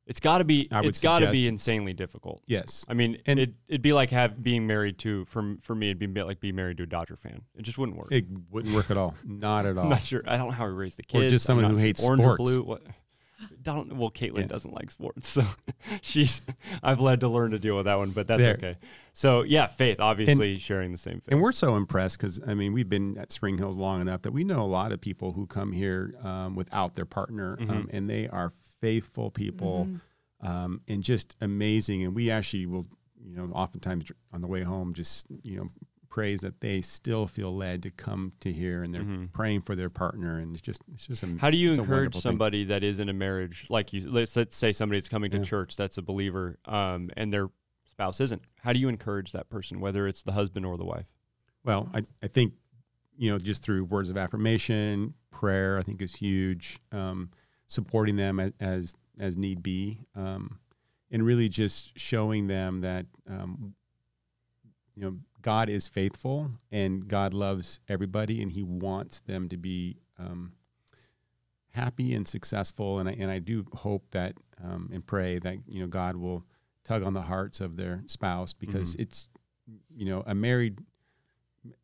[0.07, 2.41] It's got to be I would it's got to be insanely difficult.
[2.47, 2.85] yes.
[2.87, 5.99] I mean, And- it it'd be like have being married to for for me it'd
[6.13, 7.41] be like being married to a Dodger fan.
[7.57, 8.07] It just wouldn't work.
[8.11, 9.15] It wouldn't work at all.
[9.25, 9.83] Not at all.
[9.83, 10.23] I'm not sure.
[10.27, 11.23] I don't know how we raise the kid.
[11.25, 11.79] Or just someone who sure.
[11.79, 12.39] hates orange sports.
[12.41, 12.63] Or blue.
[12.63, 12.81] What?
[13.63, 13.95] Don't.
[13.97, 14.47] Well, Caitlin Yeah.
[14.47, 15.43] doesn't like sports, so
[16.01, 16.41] she's.
[16.83, 18.53] I've led to learn to deal with that one, but that's There.
[18.55, 18.75] okay.
[19.13, 19.99] So yeah, faith.
[19.99, 21.31] Obviously, sharing the same faith.
[21.31, 24.31] And we're so impressed because I mean we've been at Spring Hills long enough that
[24.33, 27.71] we know a lot of people who come here um, without their partner, Mm-hmm.
[27.71, 29.87] um, and they are faithful people
[30.41, 32.03] um, and just amazing.
[32.03, 32.85] And we actually will,
[33.23, 35.69] you know, oftentimes on the way home, just you know,
[36.13, 39.89] praise that they still feel led to come to here and they're praying for their
[39.89, 41.37] partner, and it's just it's just a, Mm-hmm.
[41.37, 42.31] How do you encourage wonderful thing.
[42.31, 44.09] somebody that is in a marriage, like you?
[44.09, 45.43] Let's let's say somebody that's coming to Yeah.
[45.43, 47.49] church that's a believer, um, and their
[47.85, 48.43] spouse isn't.
[48.63, 51.07] How do you encourage that person, whether it's the husband or the wife?
[51.63, 52.53] Well, I, I think,
[53.17, 56.77] you know, just through words of affirmation, prayer, I think is huge.
[56.91, 57.31] Um,
[57.65, 59.99] supporting them as, as, as need be.
[60.15, 60.59] Um,
[61.09, 63.73] and really just showing them that, um,
[64.95, 69.97] you know, God is faithful and God loves everybody and he wants them to be,
[70.17, 70.53] um,
[71.71, 72.99] happy and successful.
[72.99, 76.43] And I, and I do hope that, um, and pray that, you know, God will
[76.83, 79.01] tug on the hearts of their spouse because Mhm.
[79.01, 79.29] it's,
[79.95, 80.79] you know, a married,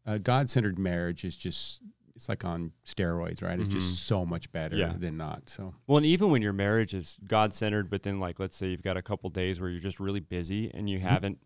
[0.06, 1.82] a God-centered marriage is just
[2.16, 3.58] it's like on steroids, right?
[3.62, 3.80] It's Mhm.
[3.80, 4.92] just so much better Yeah.
[4.92, 5.48] than not.
[5.48, 8.72] So Well, and even when your marriage is God centered, but then like let's say
[8.72, 11.40] you've got a couple days where you're just really busy and you haven't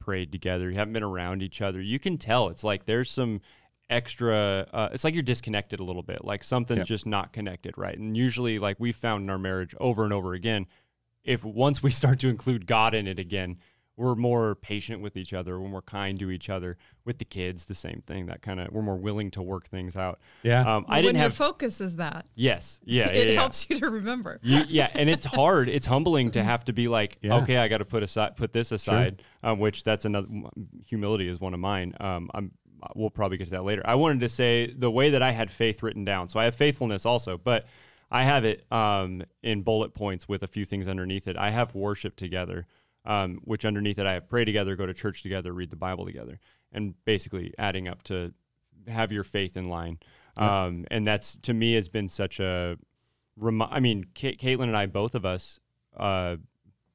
[0.00, 2.48] prayed together, you haven't been around each other, you can tell.
[2.48, 3.40] It's like there's some
[3.88, 6.86] extra uh, it's like you're disconnected a little bit like something's Yep.
[6.86, 7.98] just not connected right?
[7.98, 10.66] And usually like we found in our marriage over and over again
[11.24, 13.58] if once we start to include god in it again
[14.00, 17.66] we're more patient with each other we're more kind to each other with the kids
[17.66, 20.84] the same thing that kind of we're more willing to work things out yeah, um,
[20.88, 23.40] i didn't your have focus is that, yes yeah, yeah it yeah.
[23.40, 24.38] helps you to remember.
[24.42, 25.68] You, yeah, and it's hard.
[25.68, 27.36] It's humbling to have to be like, Yeah.
[27.38, 29.22] okay, I got to put aside, put this aside.
[29.42, 30.28] Um, which that's another
[30.86, 31.94] humility is one of mine.
[31.98, 32.52] Um, I'm
[32.94, 33.82] we'll probably get to that later.
[33.84, 36.28] I wanted to say the way that I had faith written down.
[36.28, 37.66] So I have faithfulness also, but
[38.10, 41.36] I have it um, in bullet points with a few things underneath it.
[41.36, 42.66] I have worship together,
[43.04, 46.04] um, which underneath it I have pray together, go to church together, read the Bible
[46.04, 46.38] together,
[46.72, 48.32] and basically adding up to
[48.88, 49.98] have your faith in line.
[50.36, 52.76] Um, and that's to me has been such a.
[53.36, 55.58] Remi- I mean, K- Caitlin and I, both of us,
[55.96, 56.36] uh,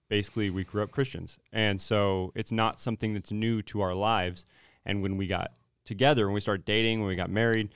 [0.10, 4.46] basically we grew up Christians, and so it's not something that's new to our lives.
[4.86, 5.52] And when we got
[5.86, 7.70] together, when we started dating, when we got married,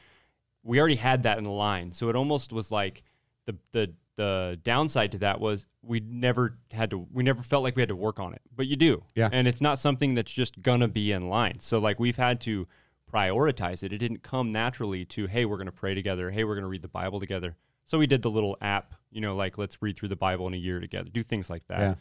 [0.63, 1.91] we already had that in the line.
[1.91, 3.03] So it almost was like
[3.45, 7.77] the the the downside to that was we never had to we never felt like
[7.77, 8.41] we had to work on it.
[8.53, 9.01] But you do.
[9.15, 9.29] Yeah.
[9.31, 11.59] And it's not something that's just gonna be in line.
[11.59, 12.67] So like we've had to
[13.11, 13.93] prioritize it.
[13.93, 16.89] It didn't come naturally to, hey, we're gonna pray together, hey, we're gonna read the
[16.89, 17.55] Bible together.
[17.85, 20.53] So we did the little app, you know, like let's read through the Bible in
[20.53, 21.79] a year together, do things like that.
[21.79, 21.89] Yeah.
[21.89, 21.95] Um,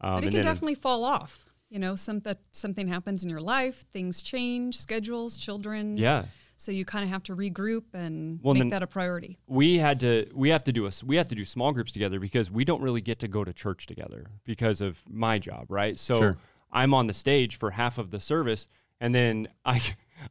[0.00, 1.46] But it and can then- definitely fall off.
[1.70, 5.96] You know, some that something happens in your life, things change, schedules, children.
[5.96, 6.26] yeah.
[6.64, 9.36] So you kind of have to regroup and Well, make that a priority.
[9.46, 12.18] we had to we have to do a we have to do small groups together
[12.18, 15.98] because we don't really get to go to church together because of my job right
[15.98, 16.36] so Sure.
[16.72, 18.66] i'm on the stage for half of the service
[18.98, 19.82] and then i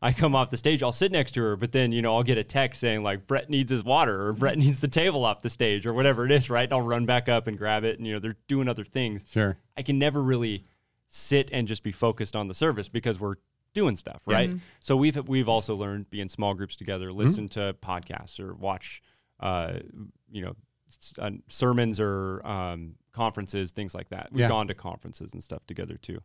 [0.01, 2.23] i come off the stage i'll sit next to her but then you know i'll
[2.23, 4.65] get a text saying like brett needs his water or brett mm-hmm.
[4.65, 7.29] needs the table off the stage or whatever it is right and i'll run back
[7.29, 9.55] up and grab it and you know they're doing other things Sure.
[9.77, 10.65] I can never really
[11.07, 13.35] sit and just be focused on the service because we're
[13.73, 14.51] doing stuff, right?
[14.79, 17.17] So we've we've also learned be in small groups together, Mm-hmm.
[17.19, 19.01] listen to podcasts or watch,
[19.39, 19.79] uh,
[20.31, 20.55] you know,
[20.89, 24.29] s- uh, sermons or um, conferences, things like that.
[24.31, 24.47] We've Yeah.
[24.49, 26.19] gone to conferences and stuff together too.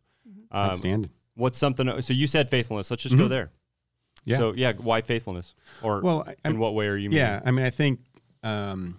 [0.51, 1.11] Um, Outstanding.
[1.35, 2.01] what's something?
[2.01, 2.89] So you said faithfulness.
[2.91, 3.45] Let's just go there.
[3.45, 4.29] Mm-hmm.
[4.31, 4.37] Yeah.
[4.37, 5.55] So yeah, why faithfulness?
[5.81, 7.09] Or Well, I- in what way are you?
[7.11, 8.01] Yeah, I mean, I think,
[8.43, 8.97] um,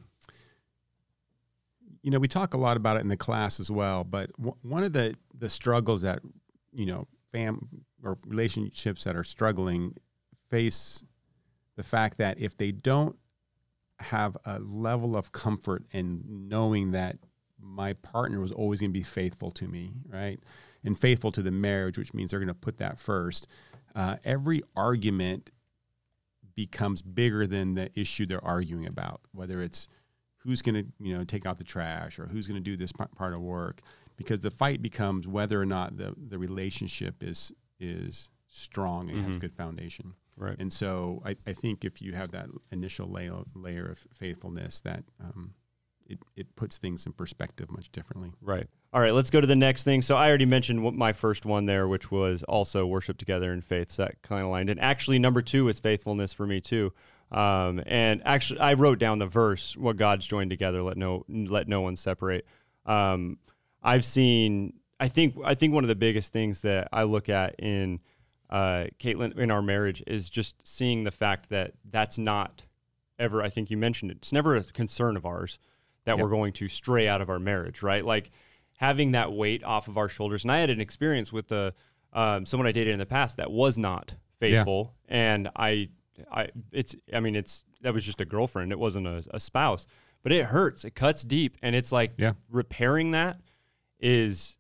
[2.03, 4.05] you know, we talk a lot about it in the class as well.
[4.05, 6.21] But w- one of the the struggles that
[6.73, 9.95] you know, fam or relationships that are struggling
[10.51, 11.05] face
[11.77, 13.17] the fact that if they don't
[14.01, 17.17] have a level of comfort in knowing that
[17.61, 20.41] my partner was always going to be faithful to me, right?
[20.83, 23.47] And faithful to the marriage, which means they're going to put that first.
[23.95, 25.51] Uh, every argument
[26.55, 29.89] becomes bigger than the issue they're arguing about, whether it's
[30.39, 32.93] who's going to, you know, take out the trash or who's going to do this
[32.93, 33.83] par- part of work,
[34.17, 39.37] because the fight becomes whether or not the, the relationship is is strong and has
[39.37, 40.15] a good foundation.
[40.37, 40.57] Right.
[40.59, 45.05] And so I, I think if you have that initial layer, layer of faithfulness, that
[45.21, 45.55] um,
[46.07, 48.33] it, it puts things in perspective much differently.
[48.41, 48.67] Right.
[48.93, 50.03] All right, let's go to the next thing.
[50.03, 53.61] So I already mentioned what my first one there, which was also worship together in
[53.61, 53.93] faith.
[53.93, 54.69] So that kind of lined.
[54.69, 56.93] And actually, number two is faithfulness for me too.
[57.31, 61.69] Um, and actually, I wrote down the verse: "What God's joined together, let no let
[61.69, 62.45] no one separate."
[62.85, 63.39] Um,
[63.83, 64.73] I've seen.
[65.01, 65.37] I think.
[65.45, 68.01] I think one of the biggest things that I look at in
[68.51, 72.63] uh, Caitlin in our marriage is just seeing the fact that that's not
[73.19, 73.43] ever.
[73.43, 74.19] I think you mentioned it.
[74.19, 75.59] It's never a concern of ours
[76.05, 76.23] that Yep.
[76.23, 78.05] we're going to stray out of our marriage, right?
[78.05, 78.31] Like
[78.79, 80.45] having that weight off of our shoulders.
[80.45, 81.75] And I had an experience with the
[82.13, 85.91] um, someone I dated in the past that was not faithful, and I,
[86.33, 86.97] I, it's.
[87.15, 88.73] I mean, it's that was just a girlfriend.
[88.73, 89.87] It wasn't a, a spouse,
[90.23, 90.85] but it hurts.
[90.85, 92.33] It cuts deep, and it's like Yeah.
[92.51, 93.41] repairing that
[94.01, 94.57] is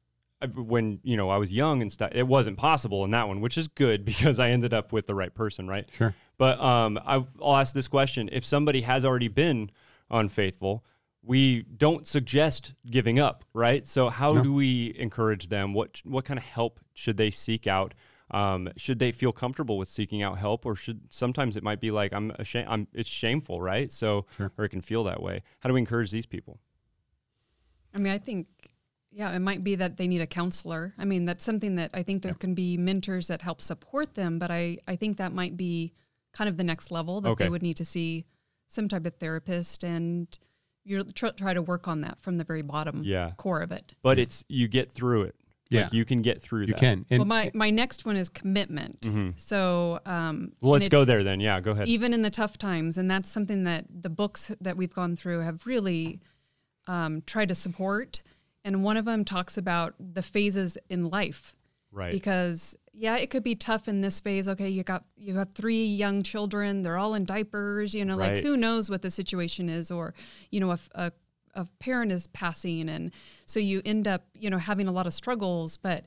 [0.54, 2.10] when you know I was young and stuff.
[2.14, 5.14] It wasn't possible in that one, which is good because I ended up with the
[5.14, 5.88] right person, right?
[5.92, 6.14] Sure.
[6.38, 9.70] But um, I, I'll ask this question: If somebody has already been
[10.10, 10.84] unfaithful,
[11.22, 13.86] we don't suggest giving up, right?
[13.86, 14.42] So how No.
[14.42, 15.74] do we encourage them?
[15.74, 17.94] What what kind of help should they seek out?
[18.32, 21.90] Um, should they feel comfortable with seeking out help, or should sometimes it might be
[21.90, 22.68] like I'm ashamed.
[22.70, 23.90] I'm it's shameful, right?
[23.92, 24.52] So Sure.
[24.56, 25.42] or it can feel that way.
[25.58, 26.60] How do we encourage these people?
[27.92, 28.46] I mean, I think,
[29.12, 30.94] yeah, it might be that they need a counselor.
[30.98, 34.38] I mean, that's something that I think there can be mentors that help support them,
[34.38, 35.92] but I, I think that might be
[36.32, 37.44] kind of the next level that Okay.
[37.44, 38.24] they would need to see
[38.68, 40.38] some type of therapist and
[40.84, 43.32] you try, try to work on that from the very bottom Yeah.
[43.36, 43.94] core of it.
[44.02, 45.34] But it's you get through it.
[45.70, 45.82] Yeah.
[45.82, 46.78] Like you can get through You that.
[46.80, 47.04] can.
[47.10, 49.06] And well, my, my next one is commitment.
[49.36, 51.38] So, um, Well, let's go there then.
[51.40, 51.86] Yeah, go ahead.
[51.88, 55.40] even in the tough times and that's something that the books that we've gone through
[55.40, 56.20] have really
[56.88, 58.20] um, tried to support
[58.64, 61.54] and one of them talks about the phases in life
[61.92, 62.12] right.
[62.12, 65.84] because yeah it could be tough in this phase okay you got you have three
[65.84, 68.34] young children they're all in diapers you know Right.
[68.34, 70.12] like who knows what the situation is or
[70.50, 71.12] you know if a,
[71.54, 73.12] a parent is passing and
[73.46, 76.04] so you end up you know having a lot of struggles but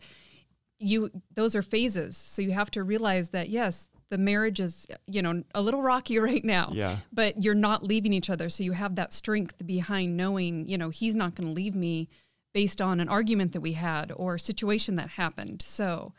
[0.80, 5.22] you those are phases so you have to realize that yes the marriage is you
[5.22, 6.98] know a little rocky right now Yeah.
[7.12, 10.90] but you're not leaving each other so you have that strength behind knowing you know
[10.90, 12.10] he's not going to leave me
[12.54, 16.14] based on an argument that we had or a situation that happened so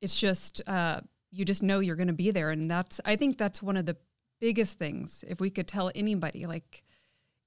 [0.00, 3.36] it's just uh, you just know you're going to be there and that's i think
[3.38, 3.96] that's one of the
[4.40, 6.82] biggest things if we could tell anybody like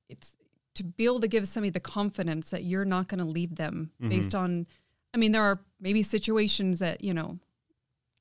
[0.09, 0.35] it's
[0.75, 3.91] to be able to give somebody the confidence that you're not going to leave them
[3.99, 4.09] Mm-hmm.
[4.09, 4.65] based on
[5.13, 7.39] I mean there are maybe situations that, you know,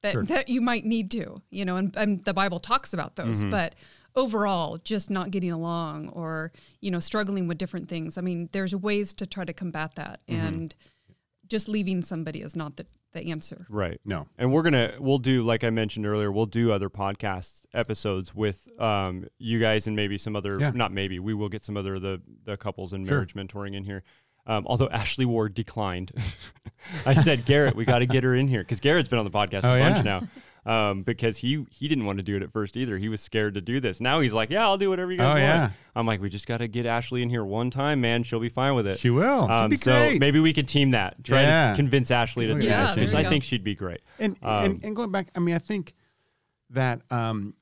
[0.03, 0.23] that Sure.
[0.25, 3.51] that you might need to, you know, and, and the Bible talks about those, Mm-hmm.
[3.51, 3.75] but
[4.19, 8.19] overall just not getting along or, you know, struggling with different things.
[8.19, 10.47] I mean, there's ways to try to combat that Mm-hmm.
[10.47, 10.75] and
[11.47, 13.67] just leaving somebody is not the, the answer.
[13.71, 13.99] Right.
[14.05, 14.27] No.
[14.37, 18.69] And we're gonna we'll do like I mentioned earlier, we'll do other podcast episodes with
[18.79, 20.73] um you guys and maybe some other Yeah.
[20.75, 23.17] not maybe we will get some other the the couples and Sure.
[23.17, 24.03] marriage mentoring in here.
[24.47, 26.13] Um, although Ashley Ward declined,
[27.07, 29.31] I said Garrett, we got to get her in here because Garrett's been on the
[29.31, 30.03] podcast Oh, a bunch yeah.
[30.03, 30.29] now.
[30.67, 32.99] Um, because he he didn't want to do it at first either.
[32.99, 34.01] He was scared to do this.
[34.01, 35.41] Now he's like, yeah, I'll do whatever you guys Oh, want.
[35.41, 35.71] yeah.
[35.97, 38.23] I'm like, we just got to get Ashley in here one time, man.
[38.23, 38.99] She'll be fine with it.
[38.99, 39.51] She will.
[39.51, 40.21] Um, so great.
[40.21, 41.25] maybe we could team that.
[41.25, 41.71] Try Yeah.
[41.71, 43.29] to convince Ashley to do Yeah, this there because I go.
[43.31, 44.01] think she'd be great.
[44.19, 45.95] And, Um, and and going back, I mean, I think
[46.71, 47.55] that um,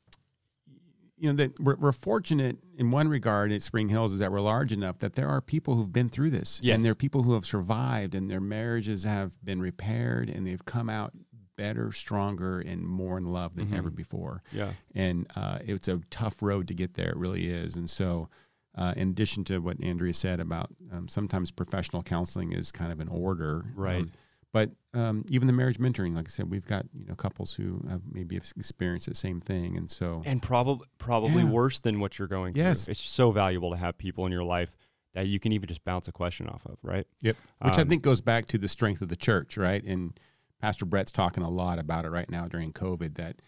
[1.19, 4.41] you know that we're, we're fortunate in one regard at Spring Hills is that we're
[4.41, 6.75] large enough that there are people who've been through this, Yes.
[6.77, 10.65] and there are people who have survived, and their marriages have been repaired, and they've
[10.67, 11.13] come out
[11.57, 14.43] better, stronger, and more in love than ever before.
[14.53, 14.73] Yeah.
[14.95, 17.09] and uh, it's a tough road to get there.
[17.11, 17.77] It really is.
[17.77, 18.29] And so,
[18.77, 23.01] uh, in addition to what Andrea said about um, sometimes professional counseling is kind of
[23.01, 24.03] an order, Right.
[24.03, 24.13] um,
[24.53, 27.83] but um, even the marriage mentoring, like I said, we've got you know couples who
[27.91, 31.51] have maybe have experienced the same thing, and so and probably probably Yeah.
[31.51, 32.85] worse than what you're going Yes.
[32.85, 32.93] through.
[32.93, 34.77] It's so valuable to have people in your life
[35.15, 37.07] that you can even just bounce a question off of, right?
[37.23, 37.37] Yep.
[37.63, 39.83] Which I Um, think goes back to the strength of the church, right?
[39.85, 40.19] And
[40.61, 43.41] Pastor Bret's talking a lot about it right now during COVID that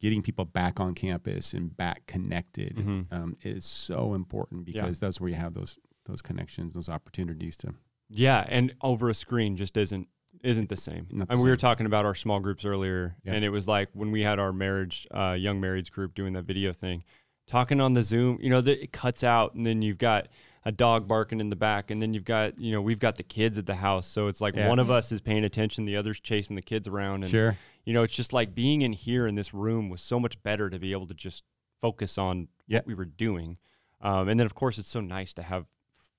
[0.00, 3.06] getting people back on campus and back connected Mhm.
[3.12, 4.82] um, is so important Yeah.
[4.82, 7.74] because that's where you have those those connections, those opportunities to.
[8.08, 10.08] Yeah, and over a screen just isn't
[10.42, 11.06] isn't the same.
[11.10, 13.32] The and we were talking about our small groups earlier, Yeah.
[13.32, 16.44] and it was like when we had our marriage, uh, young marrieds group doing that
[16.44, 17.02] video thing,
[17.46, 18.38] talking on the Zoom.
[18.42, 20.28] You know, that it cuts out, and then you've got
[20.66, 23.22] a dog barking in the back, and then you've got you know we've got the
[23.22, 24.68] kids at the house, so it's like Yeah.
[24.68, 27.56] one of us is paying attention, the other's chasing the kids around, and Sure.
[27.84, 30.68] you know, it's just like being in here in this room was so much better
[30.68, 31.44] to be able to just
[31.80, 32.78] focus on Yeah.
[32.78, 33.58] what we were doing.
[34.00, 35.66] Um, and then, of course, it's so nice to have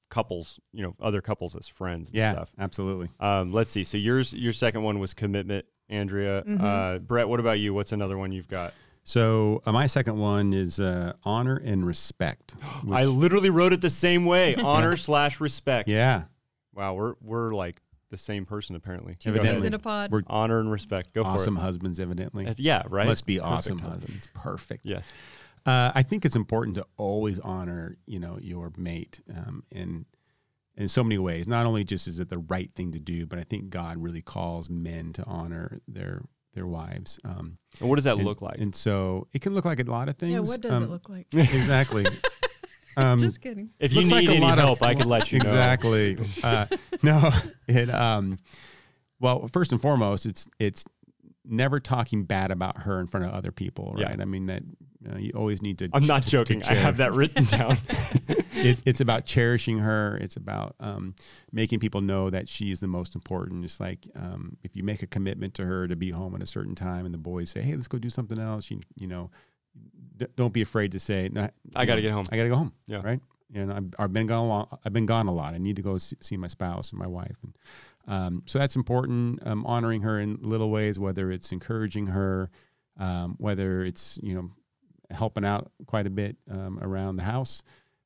[0.10, 2.32] couples, you know, other couples as friends and Yeah.
[2.32, 2.52] stuff.
[2.58, 3.10] Absolutely.
[3.20, 3.84] Um, let's see.
[3.84, 6.44] So yours, your second one was commitment, Andrea.
[6.48, 6.62] Mhm.
[6.62, 7.74] Uh, Bret, what about you?
[7.74, 8.74] What's another one you've got?
[9.08, 12.56] So uh, my second one is uh, honor and respect.
[12.92, 15.88] I literally wrote it the same way: honor slash respect.
[15.88, 16.24] yeah.
[16.74, 19.16] Wow, we're we're like the same person apparently.
[19.16, 19.56] Two Evidently.
[19.62, 20.12] peas in a pod.
[20.12, 21.14] We're Honor and respect.
[21.14, 21.34] Go for it.
[21.34, 22.46] awesome husbands, evidently.
[22.48, 22.50] it.
[22.50, 23.08] Uh, Yeah, right.
[23.08, 24.04] Must be Perfect awesome husbands.
[24.04, 24.32] husbands.
[24.34, 24.82] Perfect.
[24.86, 25.14] Yes.
[25.66, 30.06] Uh, I think it's important to always honor, you know, your mate, um, in
[30.76, 31.48] in so many ways.
[31.48, 34.22] Not only just is it the right thing to do, but I think God really
[34.22, 36.22] calls men to honor their
[36.54, 37.20] their wives.
[37.24, 38.58] Um, And what does that and- look like?
[38.60, 40.32] And so it can look like a lot of things.
[40.34, 41.28] yeah, what does Um, it look like?
[41.34, 42.06] Exactly.
[43.00, 43.70] Um, Just kidding.
[43.80, 45.44] if you need like a any lot of help, I could let you know.
[45.46, 46.18] exactly.
[46.44, 46.66] uh,
[47.04, 47.30] no,
[47.68, 47.92] it.
[47.92, 48.40] Um,
[49.20, 50.84] well, first and foremost, it's it's
[51.46, 54.08] never talking bad about her in front of other people, Yeah.
[54.10, 54.20] right?
[54.20, 54.64] I mean that
[55.06, 55.90] uh, you always need to.
[55.94, 56.64] I'm not joking.
[56.64, 57.78] I have that written down.
[58.54, 60.18] it, it's about cherishing her.
[60.18, 61.16] It's about um,
[61.52, 63.64] making people know that she's the most important.
[63.64, 66.48] Just like um, if you make a commitment to her to be home at a
[66.48, 69.30] certain time, and the boys say, "Hey, let's go do something else," you you know,
[70.18, 72.28] d- don't be afraid to say, "No, I got to get home.
[72.32, 73.02] I got to go home." Yeah.
[73.04, 73.20] right.
[73.54, 74.80] And I've, I've been gone a lot.
[74.84, 75.54] I've been gone a lot.
[75.54, 77.58] I need to go see, see my spouse and my wife, and
[78.08, 79.46] um, so that's important.
[79.46, 82.50] Um, honoring her in little ways, whether it's encouraging her,
[82.98, 84.52] um, whether it's you know
[85.12, 87.64] helping out quite a bit um, around the house.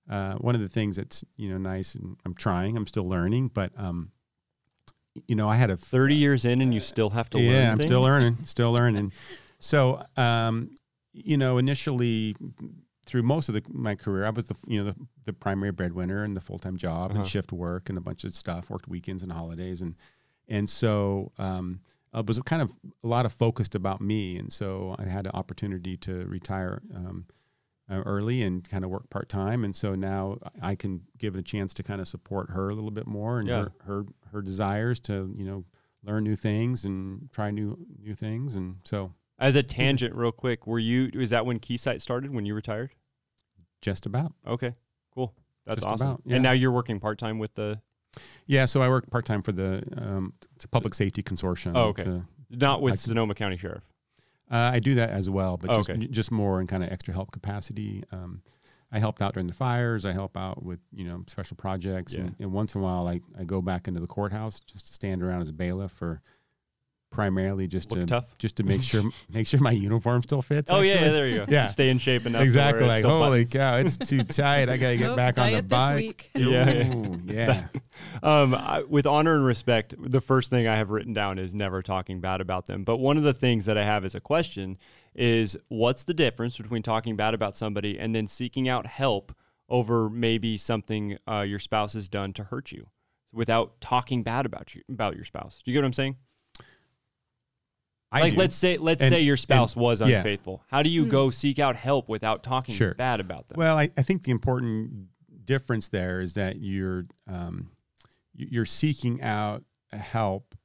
[0.10, 2.76] Uh, one of the things that's you know nice, and I'm trying.
[2.78, 4.12] I'm still learning, but um,
[5.28, 7.48] you know, I had a 30 years in and you still have to learn.
[7.48, 7.90] yeah, I'm things?
[7.90, 9.12] still learning, still learning.
[9.60, 10.76] So, um,
[11.14, 12.36] you know, initially
[13.06, 16.24] through most of the, my career, I was the you know the, the primary breadwinner
[16.24, 17.20] and the full time job Uh-huh.
[17.22, 18.70] and shift work and a bunch of stuff.
[18.70, 19.96] Worked weekends and holidays and
[20.48, 21.82] and so um,
[22.14, 24.38] it was kind of a lot of focused about me.
[24.38, 27.26] And so I had an opportunity to retire um,
[27.90, 29.64] uh, early and kind of work part time.
[29.64, 32.74] And so now I can give it a chance to kind of support her a
[32.74, 33.62] little bit more and Yeah.
[33.64, 35.66] her, her her desires to you know
[36.04, 38.56] learn new things and try new new things.
[38.56, 41.10] And so As a tangent, real quick, were you?
[41.16, 42.34] Was that when Keysight started?
[42.34, 42.92] When you retired?
[43.82, 44.34] just about.
[44.46, 44.76] Okay,
[45.14, 45.34] cool.
[45.66, 46.08] That's Just awesome.
[46.08, 46.36] about, yeah.
[46.36, 47.80] And now you're working part time with the
[48.48, 51.74] Yeah, so I work part time for the um, it's a public safety consortium.
[51.76, 52.04] Oh, okay.
[52.04, 53.84] A- not with I- Sonoma County Sheriff.
[54.52, 56.08] Uh, I do that as well, but Oh, just, okay.
[56.08, 58.04] just more in kind of extra help capacity.
[58.12, 58.42] Um,
[58.92, 60.04] I helped out during the fires.
[60.04, 63.22] I help out with you know special projects, and, and once in a while I,
[63.40, 66.20] I go back into the courthouse just to stand around as a bailiff for
[67.12, 68.38] primarily just Look to tough?
[68.40, 70.72] just to make sure make sure my uniform still fits.
[70.72, 71.06] Oh yeah, actually.
[71.08, 71.46] yeah, there you go.
[71.50, 71.68] Yeah.
[71.68, 72.42] stay in shape enough.
[72.42, 72.86] exactly.
[72.88, 73.54] Like holy buttons.
[73.54, 74.70] cow, it's too tight.
[74.70, 75.98] I gotta get Nope, back on the diet this bike.
[75.98, 76.30] week.
[76.36, 76.96] Yeah, yeah.
[76.96, 77.64] Ooh, yeah.
[78.24, 81.82] Um, I, with honor and respect, the first thing I have written down is never
[81.82, 82.84] talking bad about them.
[82.84, 84.78] But one of the things that I have as a question
[85.16, 89.34] is what's the difference between talking bad about somebody and then seeking out help
[89.70, 92.88] over maybe something uh, your spouse has done to hurt you
[93.32, 95.62] without talking bad about you about your spouse?
[95.64, 96.18] Do you get what I'm saying?
[98.12, 98.40] I like do.
[98.40, 100.18] let's say let's And- say your spouse and- was yeah.
[100.18, 100.62] unfaithful.
[100.68, 102.94] How do you go seek out help without talking Sure.
[102.96, 103.58] bad about them?
[103.58, 105.08] Well, I, I think the important
[105.46, 107.72] difference there is that you're um,
[108.36, 110.56] you- you're seeking out help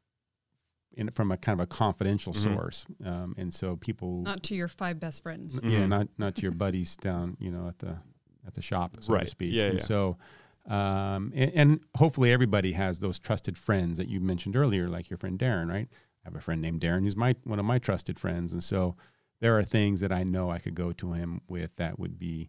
[0.93, 2.37] in, from a kind of a confidential Mhm.
[2.37, 5.61] source, um, and so people, Not to your five best friends.
[5.63, 5.89] yeah, Mhm.
[5.89, 7.99] not not to your buddies down, you know, at the
[8.47, 9.25] at the shop, so Right.
[9.25, 9.53] to speak.
[9.53, 9.85] Yeah, and yeah.
[9.85, 10.17] so,
[10.67, 15.17] um, and, and hopefully everybody has those trusted friends that you mentioned earlier, like your
[15.17, 15.89] friend Darren, right?
[16.27, 18.97] I have a friend named Darren who's my one of my trusted friends, and so
[19.41, 22.49] there are things that I know I could go to him with that would be,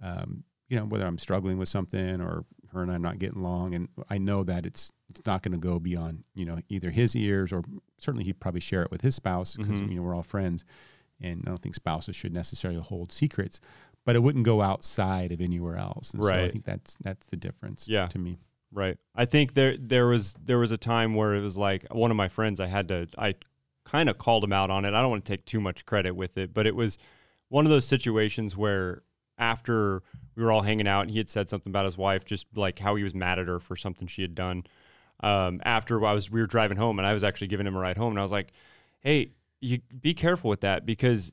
[0.00, 3.74] um, you know, whether I'm struggling with something or her and I'm not getting along,
[3.74, 7.16] and I know that it's it's not going to go beyond you know either his
[7.16, 7.64] ears or
[7.98, 9.90] certainly he'd probably share it with his spouse because Mhm.
[9.90, 10.64] you know we're all friends,
[11.20, 13.58] and I don't think spouses should necessarily hold secrets,
[14.04, 16.12] but it wouldn't go outside of anywhere else.
[16.14, 17.88] And So I think that's that's the difference.
[17.88, 18.06] Yeah.
[18.08, 18.38] to me.
[18.76, 18.98] Right.
[19.14, 22.16] I think there there was there was a time where it was like one of
[22.16, 23.34] my friends I had to I
[23.86, 24.92] kind of called him out on it.
[24.92, 26.98] I don't want to take too much credit with it, but it was
[27.48, 29.02] one of those situations where
[29.38, 30.02] after
[30.34, 32.78] we were all hanging out and he had said something about his wife, just like
[32.78, 34.64] how he was mad at her for something she had done.
[35.20, 37.80] Um, after I was we were driving home and I was actually giving him a
[37.80, 38.52] ride home and I was like,
[39.00, 39.30] Hey,
[39.62, 41.32] you be careful with that because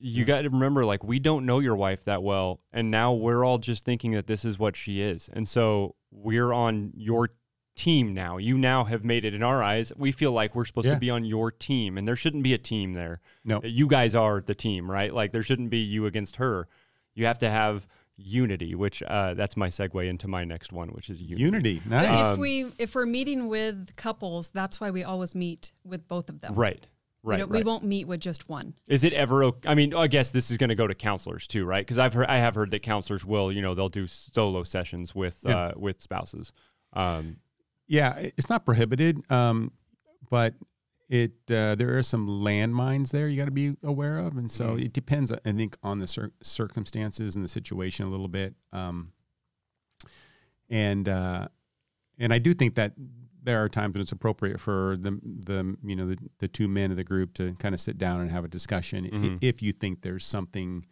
[0.00, 3.44] you got to remember like we don't know your wife that well and now we're
[3.44, 7.28] all just thinking that this is what she is and so we're on your
[7.74, 10.86] team now you now have made it in our eyes we feel like we're supposed
[10.86, 10.94] Yeah.
[10.94, 13.60] to be on your team and there shouldn't be a team there No.
[13.62, 16.68] you guys are the team right like there shouldn't be you against her
[17.14, 21.10] you have to have unity which uh, that's my segue into my next one which
[21.10, 22.18] is unity, Unity, nice.
[22.18, 26.30] Um, if we if we're meeting with couples, that's why we always meet with both
[26.30, 26.54] of them.
[26.54, 26.86] right
[27.26, 27.64] We right, don't- right.
[27.64, 28.74] We won't meet with just one.
[28.88, 29.50] Is it ever?
[29.66, 31.84] I mean, I guess this is going to go to counselors too, right?
[31.84, 35.12] Because I've heard, I have heard that counselors will, you know, they'll do solo sessions
[35.14, 35.56] with Yeah.
[35.56, 36.52] uh, with spouses.
[36.92, 37.38] Um,
[37.88, 39.70] Yeah, it's not prohibited, um,
[40.30, 40.54] but
[41.08, 44.70] it uh, there are some landmines there you got to be aware of, and so
[44.76, 44.86] Mhm.
[44.86, 45.30] it depends.
[45.32, 48.54] I think on the cir- circumstances and the situation a little bit.
[48.72, 49.12] Um,
[50.68, 51.48] and uh,
[52.18, 52.94] and I do think that
[53.46, 56.90] there are times when it's appropriate for the the you know the, the two men
[56.90, 59.38] of the group to kind of sit down and have a discussion i- Mhm.
[59.40, 60.84] if you think there's something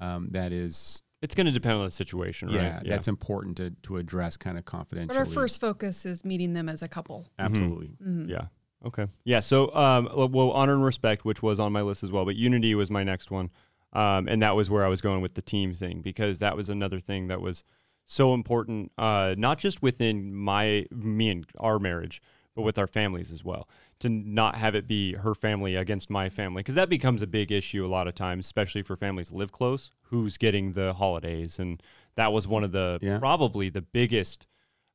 [0.00, 2.86] um, that is it's going to depend on the situation, yeah, right?
[2.88, 5.08] that's important to to address kind of confidentially.
[5.18, 7.26] But our first focus is meeting them as a couple.
[7.38, 7.90] absolutely.
[8.02, 8.28] Mhm.
[8.28, 8.46] Yeah.
[8.86, 9.06] Okay.
[9.24, 9.40] Yeah.
[9.40, 12.76] So, um, well, honor and respect, which was on my list as well, but unity
[12.76, 13.50] was my next one,
[13.92, 16.68] um, and that was where I was going with the team thing because that was
[16.70, 17.64] another thing that was
[18.08, 22.20] so important, uh, not just within my me and our marriage,
[22.56, 23.68] but with our families as well.
[24.00, 27.52] To not have it be her family against my family, because that becomes a big
[27.52, 29.90] issue a lot of times, especially for families that live close.
[30.04, 31.82] Who's getting the holidays, and
[32.14, 33.18] that was one of the Yeah.
[33.18, 34.46] probably the biggest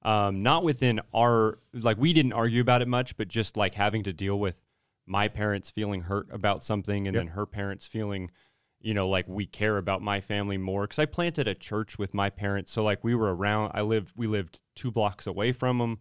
[0.02, 4.04] um, not within our like we didn't argue about it much, but just like having
[4.04, 4.64] to deal with
[5.06, 7.22] my parents feeling hurt about something and Yep.
[7.22, 8.32] then her parents feeling,
[8.84, 10.86] you know, like we care about my family more.
[10.86, 12.72] Cause I planted a church with my parents.
[12.72, 16.00] So like we were around, I lived, we lived two blocks away from them.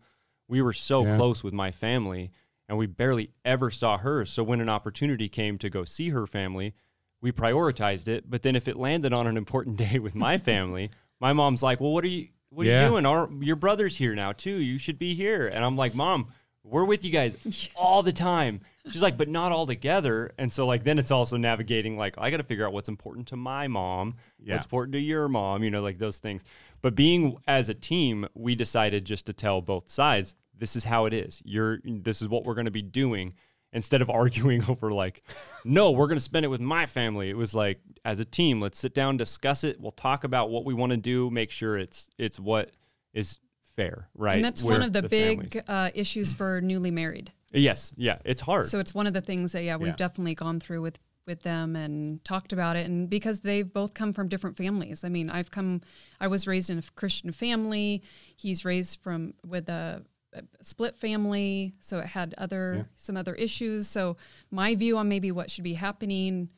[0.48, 1.16] We were so Yeah.
[1.16, 2.32] close with my family
[2.68, 4.24] and we barely ever saw her.
[4.26, 6.74] So when an opportunity came to go see her family,
[7.20, 8.28] we prioritized it.
[8.28, 10.90] But then if it landed on an important day with my family,
[11.20, 13.06] my mom's like, well, what are you, what are you doing?
[13.06, 14.56] Our, your brother's here now too.
[14.56, 15.46] You should be here.
[15.46, 16.26] And I'm like, mom,
[16.64, 17.36] we're with you guys
[17.76, 18.60] all the time.
[18.90, 20.32] She's like, but not all together.
[20.38, 23.28] And so like then it's also navigating like I got to figure out what's important
[23.28, 24.54] to my mom, Yeah.
[24.54, 26.44] what's important to your mom, you know, like those things.
[26.80, 31.06] But being as a team, we decided just to tell both sides, this is how
[31.06, 31.40] it is.
[31.44, 33.34] You're this is what we're going to be doing
[33.72, 35.22] instead of arguing over like,
[35.64, 37.30] no, we're going to spend it with my family.
[37.30, 39.80] It was like as a team, let's sit down, discuss it.
[39.80, 42.70] We'll talk about what we want to do, make sure it's it's what
[43.14, 43.38] is
[43.76, 44.36] fair, right?
[44.36, 47.32] And that's one of the, big uh, issues for newly married.
[47.52, 48.66] Yes, yeah, it's hard.
[48.66, 49.96] So it's one of the things that yeah we've Yeah.
[49.96, 54.12] definitely gone through with with them and talked about it and because they've both come
[54.12, 55.04] from different families.
[55.04, 55.80] I mean, I've come
[56.20, 58.02] I was raised in a Christian family.
[58.36, 62.82] He's raised from with a, a split family, so it had other Yeah.
[62.96, 63.86] some other issues.
[63.86, 64.16] So
[64.50, 66.48] my view on maybe what should be happening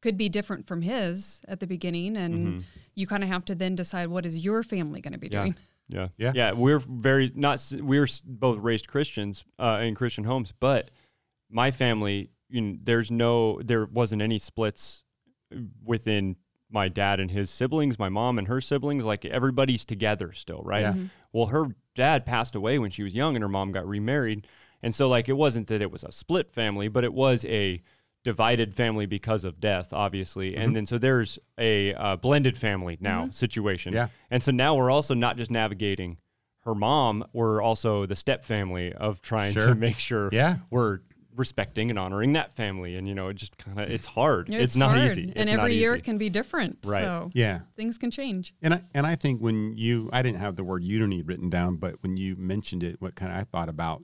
[0.00, 3.74] could be different from his at the beginning and you kind of have to then
[3.74, 5.34] decide what is your family going to be Mm-hmm.
[5.36, 5.42] Yeah.
[5.44, 5.56] doing.
[5.88, 6.08] Yeah.
[6.16, 6.32] Yeah.
[6.34, 6.52] Yeah.
[6.52, 10.90] We're very not, we're both raised Christians uh, in Christian homes, but
[11.50, 15.02] my family, you know, there's no, there wasn't any splits
[15.84, 16.36] within
[16.70, 19.04] my dad and his siblings, my mom and her siblings.
[19.04, 20.82] Like everybody's together still, right?
[20.82, 20.94] Yeah.
[21.32, 24.46] Well, her dad passed away when she was young, and her mom got remarried,
[24.82, 27.80] and so like it wasn't that it was a split family, but it was a
[28.24, 30.52] divided family because of death, obviously.
[30.52, 30.60] Mm-hmm.
[30.62, 33.92] And then so there's a uh, blended family now situation.
[33.92, 34.08] Yeah.
[34.30, 36.18] And so now we're also not just navigating
[36.64, 40.56] her mom, we're also the step family of trying to make sure Yeah.
[40.70, 41.00] we're
[41.36, 42.96] respecting and honoring that family.
[42.96, 44.48] And you know, it just kind of it's hard.
[44.48, 45.02] Yeah, It's, not hard.
[45.10, 45.24] easy.
[45.24, 45.98] and It's not every year easy.
[45.98, 46.78] it can be different.
[46.86, 47.02] Right.
[47.02, 47.60] So Yeah.
[47.76, 48.54] things can change.
[48.62, 51.76] And I and I think when you I didn't have the word unity written down,
[51.76, 54.02] but when you mentioned it, what kind of I thought about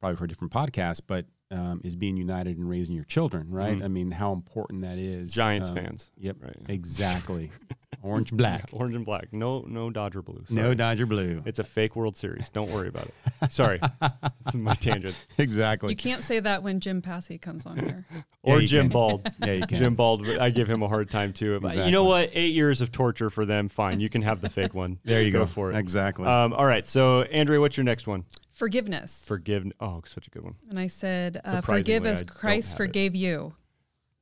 [0.00, 3.78] probably for a different podcast, but um, is being united and raising your children, right?
[3.78, 3.84] Mm.
[3.84, 5.32] I mean, how important that is.
[5.32, 6.10] Giants Um, fans.
[6.18, 6.36] Yep.
[6.40, 6.56] Right.
[6.68, 7.50] Exactly.
[8.02, 8.70] Orange black.
[8.72, 9.30] Orange and black.
[9.30, 10.42] No, no Dodger blue.
[10.48, 11.42] No Dodger blue.
[11.44, 12.48] It's a fake World Series.
[12.48, 13.08] Don't worry about
[13.42, 13.52] it.
[13.52, 13.78] Sorry,
[14.54, 15.14] my tangent.
[15.36, 15.90] exactly.
[15.90, 18.06] You can't say that when Jim Passy comes on here.
[18.42, 18.92] Or you Jim can.
[18.92, 19.30] Bald.
[19.44, 19.76] Yeah, you can.
[19.76, 20.26] Jim Bald.
[20.26, 21.60] I give him a hard time too.
[21.60, 22.30] But you know what?
[22.32, 23.68] Eight years of torture for them.
[23.68, 24.98] Fine, you can have the fake one.
[25.04, 25.44] There you go.
[25.44, 25.76] for it.
[25.76, 26.24] Exactly.
[26.26, 26.86] Um, all right.
[26.86, 28.24] So, Andrea, what's your next one?
[28.60, 29.22] Forgiveness.
[29.24, 29.64] Forgive.
[29.80, 30.54] Oh, such a good one.
[30.68, 32.84] And I said, uh, forgive as Christ have it.
[32.84, 33.54] forgave you.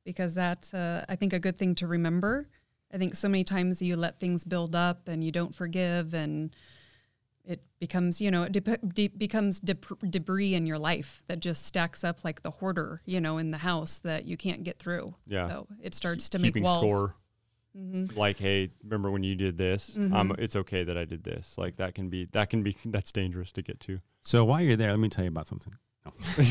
[0.05, 2.47] Because that's, uh, I think, a good thing to remember.
[2.93, 6.55] I think so many times you let things build up and you don't forgive, and
[7.43, 12.05] it becomes, you know, it dep- de- becomes debris in your life that just stacks
[12.05, 15.13] up like the hoarder, you know, in the house that you can't get through.
[15.27, 15.47] Yeah.
[15.49, 16.89] So it starts to make walls.
[16.89, 17.15] score.
[17.75, 19.95] Like, hey, remember when you did this?
[19.95, 21.55] Um, it's okay that I did this.
[21.57, 23.99] Like that can be that can be that's dangerous to get to.
[24.21, 25.73] so while you're there, let me tell you about something.
[26.05, 26.13] No.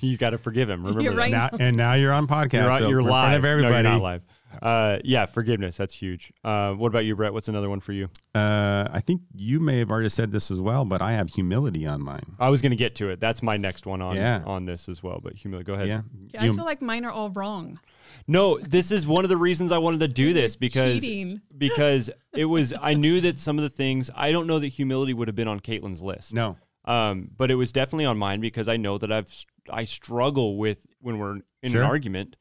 [0.00, 0.84] you got to forgive him.
[0.84, 1.16] Remember that.
[1.16, 1.30] right.
[1.30, 2.52] Now, and now you're on podcast.
[2.52, 3.22] You're, on- so you're we're in live.
[3.24, 3.82] front of everybody.
[3.82, 4.22] No, you're not live.
[4.60, 5.76] Uh, yeah, forgiveness.
[5.78, 6.30] That's huge.
[6.44, 7.32] Uh, what about you, Bret?
[7.32, 8.10] What's another one for you?
[8.34, 11.86] Uh, I think you may have already said this as well, but I have humility
[11.86, 12.36] on mine.
[12.38, 13.18] I was going to get to it.
[13.20, 14.42] That's my next one on Yeah.
[14.44, 15.20] on this as well.
[15.22, 15.64] But humility.
[15.66, 15.88] Go ahead.
[15.88, 16.02] Yeah.
[16.34, 17.78] Yeah, You- I feel like mine are all wrong.
[18.26, 21.40] No, this is one of the reasons I wanted to do this because Cheating.
[21.58, 25.14] because it was I knew that some of the things I don't know that humility
[25.14, 26.32] would have been on Caitlin's list.
[26.34, 26.56] no.
[26.84, 29.32] Um, but it was definitely on mine because I know that I've
[29.70, 31.82] I struggle with when we're in Sure.
[31.82, 32.34] an argument,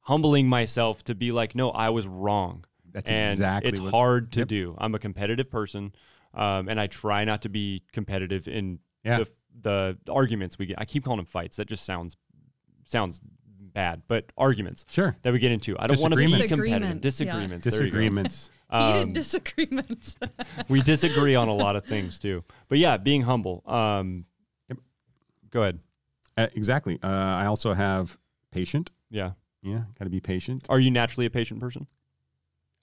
[0.00, 2.66] humbling myself to be like, no, I was wrong.
[2.92, 4.48] That's and exactly it's what- hard to Yep.
[4.48, 4.74] do.
[4.78, 5.92] I'm a competitive person,
[6.34, 9.18] um, and I try not to be competitive in Yeah.
[9.18, 9.30] the
[9.62, 10.78] the arguments we get.
[10.78, 11.56] I keep calling them fights.
[11.56, 12.18] That just sounds
[12.84, 13.22] sounds
[13.76, 15.14] bad, but arguments Sure.
[15.22, 15.78] that we get into.
[15.78, 17.00] I don't want to be competitive.
[17.02, 17.66] Disagreements, Disagreements.
[17.66, 17.70] yeah.
[17.70, 17.98] There you go.
[17.98, 18.50] Disagreements.
[18.72, 20.18] Heated Um, disagreements.
[20.68, 22.42] we disagree on a lot of things too.
[22.68, 23.62] But yeah, being humble.
[23.66, 24.24] Um,
[24.68, 24.78] Yep.
[25.50, 25.78] Go ahead.
[26.38, 26.98] Uh, exactly.
[27.02, 28.16] Uh, I also have
[28.50, 28.90] patient.
[29.10, 29.32] Yeah.
[29.62, 30.64] Yeah, got to be patient.
[30.70, 31.86] Are you naturally a patient person,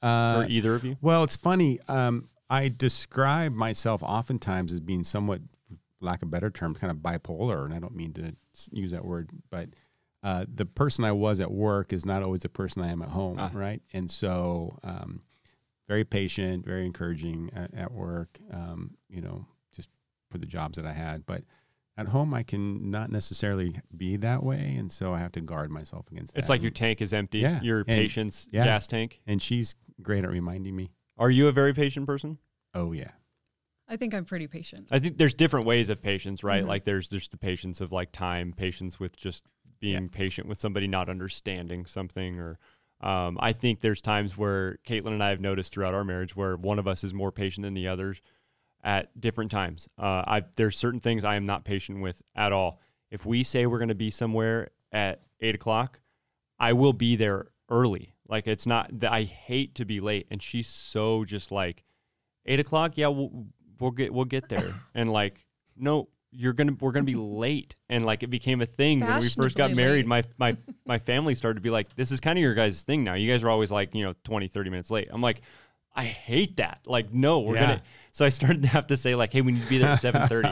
[0.01, 0.97] Uh, or either of you?
[1.01, 1.79] well, it's funny.
[1.87, 6.91] Um, I describe myself oftentimes as being somewhat, for lack of a better term, kind
[6.91, 8.35] of bipolar, and I don't mean to
[8.71, 9.69] use that word, but
[10.23, 13.09] uh, the person I was at work is not always the person I am at
[13.09, 13.51] home, Ah.
[13.53, 13.81] right?
[13.91, 15.21] And so, um,
[15.87, 18.39] very patient, very encouraging at, at work.
[18.51, 19.45] Um, you know,
[19.75, 19.89] just
[20.31, 21.43] for the jobs that I had, but
[21.97, 25.69] at home I can not necessarily be that way, and so I have to guard
[25.71, 26.39] myself against that.
[26.39, 27.39] It's like your tank is empty.
[27.39, 28.63] Yeah, Your and- patience yeah.
[28.63, 29.21] gas tank.
[29.27, 30.89] and she's great at reminding me.
[31.17, 32.39] Are you a very patient person?
[32.73, 33.11] Oh yeah,
[33.87, 34.87] I think I'm pretty patient.
[34.89, 36.63] I think there's different ways of patience, right?
[36.63, 36.67] Mhm.
[36.67, 39.51] Like there's there's the patience of like time, patience with just
[39.83, 42.57] being patient with somebody not understanding something, or
[43.01, 46.55] um, I think there's times where Caitlin and I have noticed throughout our marriage where
[46.55, 48.21] one of us is more patient than the others
[48.81, 49.89] at different times.
[49.97, 52.79] Uh, I there's certain things I am not patient with at all.
[53.11, 55.99] If we say we're going to be somewhere at eight o'clock,
[56.57, 58.13] I will be there early.
[58.29, 61.83] Like it's not that I hate to be late, and she's so just like
[62.45, 62.93] eight o'clock.
[62.95, 63.47] Yeah, we'll
[63.81, 67.15] we'll get we'll get there, and like no, you're gonna we're gonna be
[67.45, 70.07] late, and like it became a thing when we first got married.
[70.07, 70.27] late.
[70.39, 73.03] My my my family started to be like, this is kind of your guys' thing
[73.03, 73.13] now.
[73.13, 75.07] You guys are always like you know 20, 30 minutes late.
[75.11, 75.41] I'm like.
[75.95, 76.79] I hate that.
[76.87, 77.61] Like, no, we're Yeah.
[77.67, 77.81] gonna.
[78.13, 79.99] So I started to have to say like, "Hey, we need to be there at
[80.01, 80.49] seven thirty,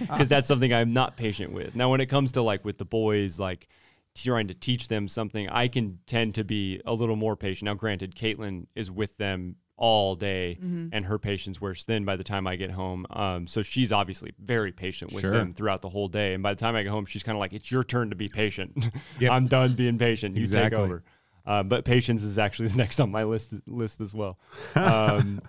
[0.00, 1.76] because that's something I'm not patient with.
[1.76, 3.68] Now, when it comes to like with the boys, like
[4.16, 7.66] trying to teach them something, I can tend to be a little more patient.
[7.66, 10.56] Now, granted, Caitlin is with them all day,
[10.92, 13.04] and her patience wears thin by the time I get home.
[13.10, 15.32] Um, so she's obviously very patient with Sure.
[15.32, 16.34] them throughout the whole day.
[16.34, 18.14] And by the time I get home, she's kind of like, "It's your turn to
[18.16, 18.72] be patient.
[19.18, 19.32] Yep.
[19.32, 20.36] I'm done being patient.
[20.36, 20.76] You Exactly.
[20.78, 21.02] take over."
[21.44, 24.38] Uh, but patience is actually the next on my list list as well.
[24.76, 25.42] Um,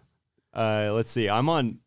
[0.51, 1.29] uh, let's see.
[1.29, 1.77] I'm on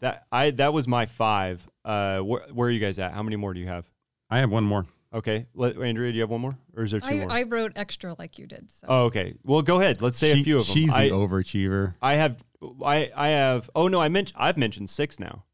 [0.00, 0.26] that.
[0.32, 1.68] I that was my five.
[1.84, 3.12] Uh, where, where are you guys at?
[3.12, 3.88] How many more do you have?
[4.28, 4.86] I have one more.
[5.14, 7.30] Okay, Let, Andrea, do you have one more, or is there two I, more?
[7.30, 8.72] I wrote extra like you did.
[8.72, 8.86] So.
[8.88, 9.34] oh, okay.
[9.44, 10.00] Well, go ahead.
[10.00, 10.74] Let's say a few of them.
[10.74, 11.94] She's I, the overachiever.
[12.00, 12.42] I have.
[12.84, 13.68] I I have.
[13.74, 14.36] Oh no, I mentioned.
[14.40, 15.44] I've mentioned six now,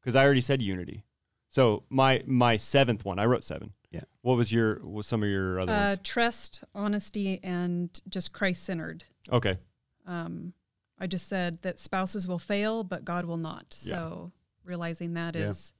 [0.00, 1.04] because I already said unity.
[1.48, 3.72] So my my seventh one, I wrote seven.
[3.90, 4.02] Yeah.
[4.22, 4.76] What was your?
[4.86, 6.00] What some of your other Uh, ones?
[6.04, 9.02] trust, honesty, and just Christ centered.
[9.32, 9.58] Okay.
[10.06, 10.52] Um,
[10.98, 13.66] I just said that spouses will fail, but God will not.
[13.70, 14.30] So
[14.64, 15.46] realizing that Yeah.
[15.46, 15.72] is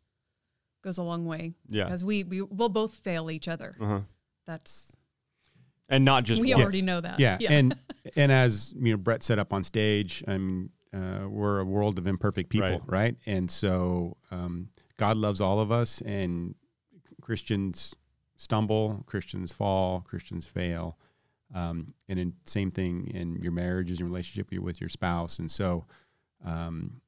[0.89, 1.85] goes a long way Yeah.
[1.85, 3.75] because we we will both fail each other.
[3.81, 4.01] Uh huh.
[4.47, 4.91] That's
[5.89, 6.63] And not just we once.
[6.63, 7.21] already know that.
[7.21, 7.77] Yeah, and
[8.17, 11.99] and as you know, Bret said up on stage, I mean, uh, we're a world
[11.99, 12.83] of imperfect people, Right.
[12.87, 13.17] right?
[13.27, 16.55] And so um, God loves all of us, and
[17.21, 17.95] Christians
[18.37, 20.97] stumble, Christians fall, Christians fail,
[21.55, 25.51] um, and then same thing in your marriages and your relationship with your spouse, and
[25.51, 25.85] so
[26.45, 27.01] um,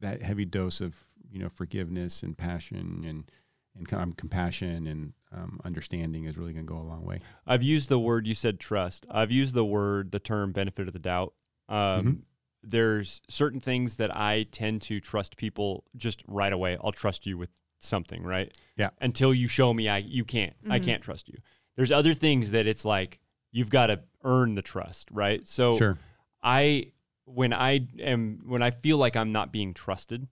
[0.00, 0.96] that heavy dose of
[1.30, 3.30] you know forgiveness and passion and
[3.76, 7.20] and kind of compassion and um, understanding is really going to go a long way.
[7.46, 9.06] I've used the word you said trust.
[9.10, 11.34] I've used the word the term benefit of the doubt.
[11.68, 11.76] Um,
[12.06, 12.22] Mhm.
[12.64, 16.76] There's certain things that I tend to trust people just right away.
[16.82, 18.52] I'll trust you with something, right?
[18.76, 18.90] Yeah.
[19.00, 20.56] Until you show me I you can't.
[20.68, 20.84] I Mhm.
[20.84, 21.38] can't trust you.
[21.76, 23.20] There's other things that it's like
[23.52, 25.46] you've got to earn the trust, right?
[25.46, 25.98] So Sure.
[26.42, 26.92] I
[27.26, 30.26] when I am when I feel like I'm not being trusted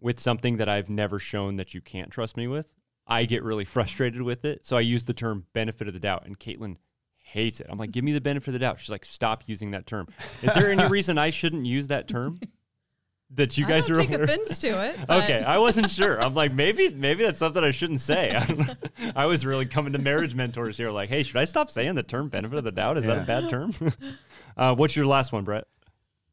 [0.00, 2.72] with something that I've never shown that you can't trust me with,
[3.06, 4.64] I get really frustrated with it.
[4.64, 6.76] So I use the term benefit of the doubt, and Caitlin
[7.18, 7.66] hates it.
[7.68, 8.80] I'm like, give me the benefit of the doubt.
[8.80, 10.08] She's like, stop using that term.
[10.42, 12.40] Is there any reason I shouldn't use that term?
[13.32, 14.98] That you I guys don't are take aware- offense to it.
[15.10, 16.18] Okay, I wasn't sure.
[16.18, 18.32] I'm like, maybe maybe that's something I shouldn't say.
[18.34, 18.76] I.
[19.14, 22.02] I was really coming to marriage mentors here, like, hey, should I stop saying the
[22.02, 22.96] term benefit of the doubt?
[22.96, 23.74] Is that a bad term?
[24.56, 25.64] uh, what's your last one, Bret?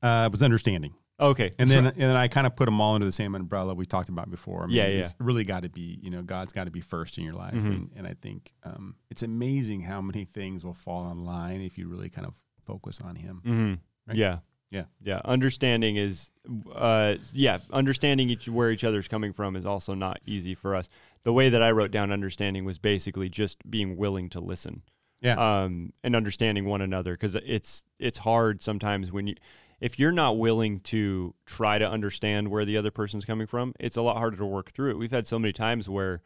[0.02, 0.94] Uh, it was understanding.
[1.18, 3.74] Okay, And then and then I kind of put them all under the same umbrella
[3.74, 4.64] we talked about before.
[4.64, 5.00] I mean, Yeah, yeah.
[5.00, 7.54] It's really got to be, you know, God's got to be first in your life.
[7.54, 7.66] Mhm.
[7.68, 11.78] And, and I think um, it's amazing how many things will fall in line if
[11.78, 12.34] you really kind of
[12.66, 13.42] focus on Him.
[13.46, 13.74] hmm
[14.08, 14.18] Right?
[14.18, 14.40] Yeah.
[14.72, 14.86] Yeah.
[15.02, 15.22] Yeah.
[15.24, 16.32] Understanding is,
[16.74, 20.90] uh, yeah, understanding each where each other's coming from is also not easy for us.
[21.24, 24.82] The way that I wrote down understanding was basically just being willing to listen.
[25.22, 25.36] Yeah.
[25.64, 29.36] Um, and understanding one another because it's it's hard sometimes when you
[29.80, 33.98] if you're not willing to try to understand where the other person's coming from, it's
[33.98, 34.98] a lot harder to work through it.
[34.98, 36.22] We've had so many times where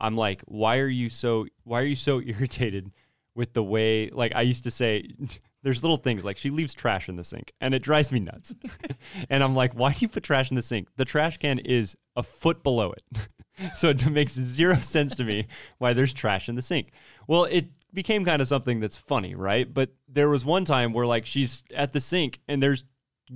[0.00, 2.92] I'm like, why are you so why are you so irritated
[3.34, 5.08] with the way like I used to say
[5.62, 8.54] there's little things like she leaves trash in the sink and it drives me nuts.
[9.30, 10.88] and I'm like, why do you put trash in the sink?
[10.96, 13.28] The trash can is a foot below it.
[13.76, 15.46] so it makes zero sense to me
[15.78, 16.92] why there's trash in the sink.
[17.26, 17.66] Well, it
[17.96, 19.72] became kind of something that's funny, right?
[19.72, 22.84] But there was one time where like she's at the sink and there's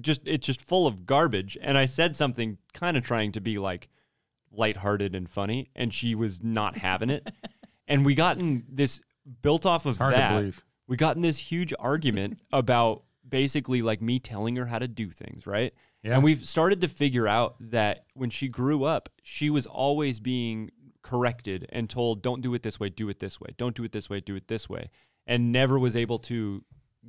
[0.00, 3.58] just it's just full of garbage and I said something kind of trying to be
[3.58, 3.88] like
[4.52, 7.28] lighthearted and funny and she was not having it.
[7.88, 9.00] and we got in this
[9.42, 10.54] built off of that
[10.86, 15.11] we got in this huge argument about basically like me telling her how to do
[15.11, 15.72] things, right?
[16.02, 16.14] Yeah.
[16.14, 20.70] And we've started to figure out that when she grew up, she was always being
[21.03, 23.92] corrected and told, don't do it this way, do it this way, don't do it
[23.92, 24.90] this way, do it this way,
[25.26, 26.64] and never was able to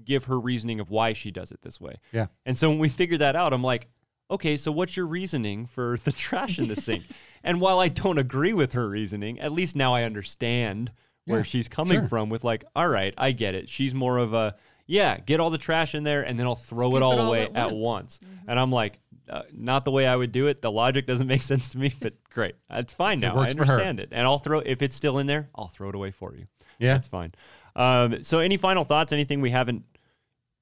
[0.05, 1.95] give her reasoning of why she does it this way.
[2.11, 2.27] Yeah.
[2.45, 3.89] And so when we figured that out, I'm like,
[4.29, 7.03] okay, so what's your reasoning for the trash in the sink?
[7.43, 10.91] and while I don't agree with her reasoning, at least now I understand
[11.25, 12.07] where Yeah, she's coming sure.
[12.07, 13.67] from with like, all right, I get it.
[13.69, 14.55] She's more of a,
[14.87, 17.19] yeah, get all the trash in there and then I'll throw Scoop it all it
[17.19, 17.73] all away at at, once.
[17.73, 18.19] once.
[18.19, 18.49] Mm-hmm.
[18.49, 18.99] And I'm like,
[19.32, 20.61] uh, not the way I would do it.
[20.61, 22.55] The logic doesn't make sense to me, but great.
[22.69, 23.39] It's fine now.
[23.39, 23.71] I for her.
[23.73, 24.09] understand it.
[24.11, 26.47] And I'll throw, if it's still in there, I'll throw it away for you.
[26.79, 26.93] Yeah.
[26.93, 27.34] That's fine.
[27.75, 29.13] Um, so any final thoughts?
[29.13, 29.84] Anything we haven't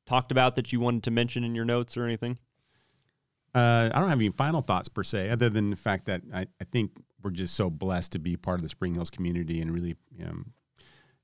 [0.05, 2.37] talked about that you wanted to mention in your notes or anything?
[3.55, 6.45] Uh, I don't have any final thoughts per se, other than the fact that I,
[6.61, 6.91] I think
[7.23, 10.53] we're just so blessed to be part of the Spring Hills community and really um,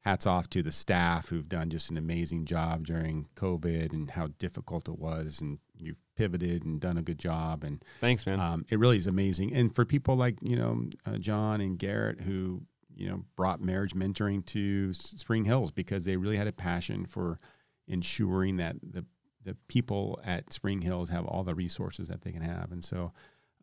[0.05, 4.27] hats off to the staff who've done just an amazing job during COVID and how
[4.37, 5.41] difficult it was.
[5.41, 7.63] And you've pivoted and done a good job.
[7.63, 8.39] And Thanks, man.
[8.39, 9.51] um, it really is amazing.
[9.51, 12.61] And for people like, you know, uh, John and Garett who,
[12.95, 17.39] you know, brought marriage mentoring to Spring Hills because they really had a passion for
[17.87, 19.05] ensuring that the
[19.43, 22.71] the people at Spring Hills have all the resources that they can have.
[22.71, 23.11] And so,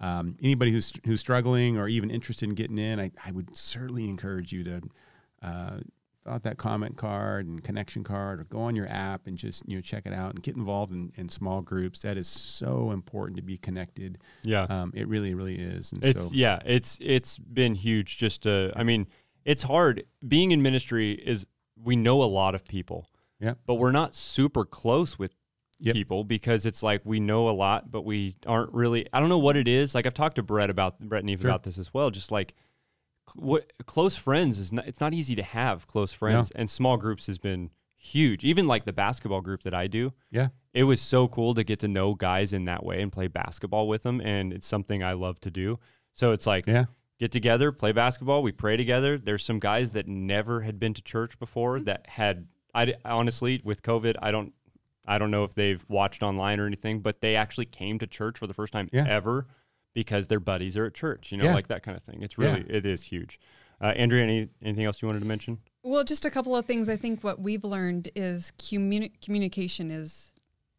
[0.01, 4.09] um, anybody who's who's struggling or even interested in getting in, I, I would certainly
[4.09, 4.83] encourage you to
[5.43, 5.79] uh,
[6.25, 9.63] fill out that comment card and connection card, or go on your app and just
[9.69, 12.01] you know check it out and get involved in, in small groups.
[12.01, 14.19] That is so important to be connected.
[14.43, 14.63] yeah.
[14.65, 15.93] Um, it really, really is.
[15.93, 18.19] And It's so, yeah, it's it's been huge.
[18.19, 19.07] Just to, I mean,
[19.45, 21.13] it's hard being in ministry.
[21.13, 21.47] Is
[21.77, 23.09] we know a lot of people,
[23.41, 23.59] Yep.
[23.67, 25.35] but we're not super close with
[25.85, 25.95] Yep.
[25.97, 29.05] people because it's like we know a lot, but we aren't really.
[29.13, 29.97] I don't know what it is.
[29.97, 31.51] Like I've talked to Brett about Brett and Eve Sure.
[31.51, 32.11] about this as well.
[32.13, 32.55] Just like
[33.37, 34.87] what close friends is not.
[34.87, 38.45] It's not easy to have close friends, and small groups has been huge.
[38.45, 41.79] Even like the basketball group that I do, yeah, it was so cool to get
[41.81, 45.13] to know guys in that way and play basketball with them and it's something i
[45.13, 45.79] love to do
[46.13, 46.87] so it's like yeah,
[47.23, 48.43] get together, play basketball.
[48.43, 49.17] We pray together.
[49.17, 51.85] There's some guys that never had been to church before mm-hmm.
[51.85, 52.49] that had.
[52.75, 54.55] I honestly, with COVID, I don't,
[55.07, 58.39] I don't know if they've watched online or anything, but they actually came to church
[58.39, 59.05] for the first time Yeah.
[59.07, 59.47] ever
[59.95, 61.33] because their buddies are at church.
[61.33, 61.55] You know, Yeah.
[61.55, 62.23] like that kind of thing.
[62.23, 63.39] It's really, it is huge.
[63.81, 65.59] Uh, Andrea, any anything else you wanted to mention?
[65.83, 66.89] Well, just a couple of things.
[66.89, 70.33] I think what we've learned is communi- communication is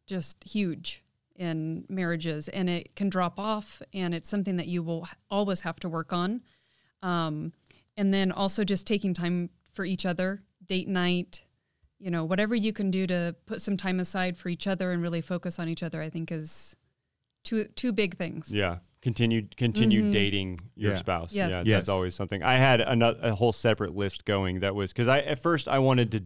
[0.07, 1.03] just huge
[1.35, 5.77] in marriages, and it can drop off, and it's something that you will always have
[5.81, 6.41] to work on.
[7.01, 7.51] Um,
[7.97, 11.43] and then also just taking time for each other, date night,
[11.99, 15.01] you know, whatever you can do to put some time aside for each other and
[15.01, 16.01] really focus on each other.
[16.01, 16.75] I think is
[17.43, 18.53] two two big things.
[18.53, 18.77] Yeah.
[19.03, 20.13] Continue continue Mhm.
[20.13, 20.97] dating your Yeah.
[20.97, 21.35] spouse.
[21.35, 21.51] Yes.
[21.51, 21.65] Yeah, Yes.
[21.65, 22.41] that's always something.
[22.41, 25.77] I had another, a whole separate list going that was because I at first I
[25.79, 26.23] wanted to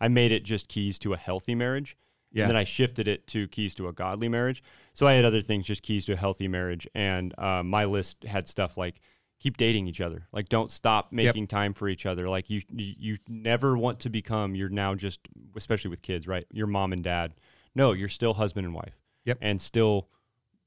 [0.00, 1.96] I made it just keys to a healthy marriage.
[2.32, 2.44] Yeah.
[2.44, 4.62] And then I shifted it to keys to a godly marriage.
[4.94, 6.86] So I had other things, just keys to a healthy marriage.
[6.94, 9.00] And uh, my list had stuff like
[9.40, 10.28] keep dating each other.
[10.32, 12.28] Like don't stop making time for each other.
[12.28, 15.18] Like you, you you never want to become you're now just
[15.56, 16.46] especially with kids, right?
[16.52, 17.34] Your mom and dad.
[17.74, 18.96] No, you're still husband and wife.
[19.24, 19.38] Yep.
[19.40, 20.08] And still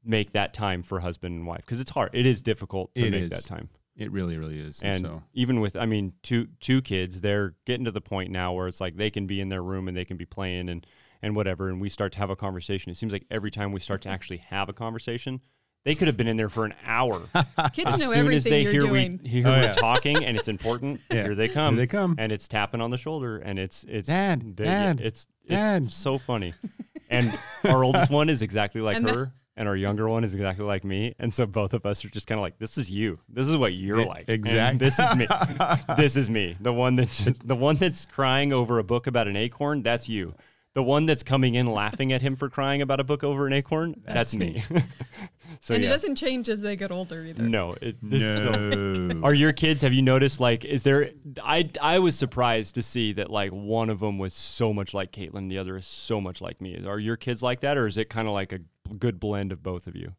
[0.05, 2.09] make that time for husband and wife because it's hard.
[2.13, 3.29] It is difficult to It make is.
[3.29, 3.69] that time.
[3.95, 4.81] It really, really is.
[4.81, 8.51] And so even with, I mean, two two kids, they're getting to the point now
[8.53, 10.85] where it's like they can be in their room and they can be playing and
[11.21, 12.91] and whatever, and we start to have a conversation.
[12.91, 15.39] It seems like every time we start to actually have a conversation,
[15.85, 17.21] they could have been in there for an hour.
[17.73, 19.19] Kids as know soon as they you're hear doing.
[19.23, 19.73] we hear Oh, we're yeah.
[19.73, 21.23] talking and it's important, Yeah.
[21.23, 21.75] here they come.
[21.75, 22.15] Here they come.
[22.17, 25.91] and it's tapping on the shoulder, and it's it's Dad, they- Dad, it's it's Dad.
[25.91, 26.53] so funny.
[27.09, 27.31] And
[27.65, 30.65] our oldest one is exactly like And the- her, and our younger one is exactly
[30.65, 31.13] like me.
[31.19, 33.19] And so both of us are just kind of like, this is you.
[33.29, 34.25] This is what you're E- like.
[34.27, 34.77] Exactly.
[34.79, 35.27] This is me.
[35.97, 36.57] this is me.
[36.59, 39.83] The one that's just, the one that's crying over a book about an acorn.
[39.83, 40.33] That's you.
[40.73, 43.53] The one that's coming in laughing at him for crying about a book over an
[43.53, 44.01] acorn.
[44.07, 44.63] That's, me.
[45.59, 45.89] so and yeah.
[45.89, 47.43] it doesn't change as they get older either.
[47.43, 49.23] no, it, it's so, no.
[49.23, 49.83] are your kids?
[49.83, 50.39] Have you noticed?
[50.39, 51.11] Like, is there?
[51.43, 55.11] I I was surprised to see that like one of them was so much like
[55.11, 56.83] Caitlin, the other is so much like me.
[56.87, 58.59] Are your kids like that, or is it kind of like a
[58.99, 60.13] good blend of both of you?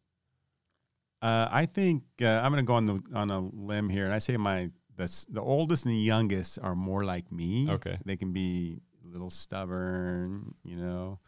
[1.21, 4.13] Uh, I think uh, I'm going to go on the on a limb here, and
[4.13, 7.67] I say my the the oldest and the youngest are more like me.
[7.69, 7.97] Okay.
[8.05, 11.19] they can be a little stubborn, you know,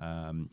[0.00, 0.50] um,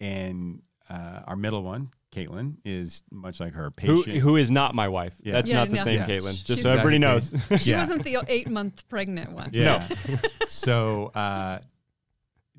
[0.00, 4.18] and uh, our middle one, Caitlin, is much like her, Who patient.
[4.22, 5.16] who is not my wife?
[5.24, 5.32] Yeah.
[5.32, 5.82] That's Yeah, not the yeah.
[5.82, 6.06] same Yeah.
[6.06, 6.30] Caitlin.
[6.44, 7.32] Just She's so everybody knows.
[7.58, 7.78] She Yeah.
[7.80, 9.50] wasn't the eight month pregnant one.
[9.52, 9.88] yeah.
[10.46, 11.58] so uh,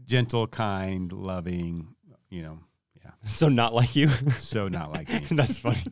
[0.05, 1.95] gentle, kind, loving,
[2.29, 2.66] you know, yeah.
[3.28, 4.09] So not like you.
[4.39, 5.19] So not like me.
[5.32, 5.84] That's funny.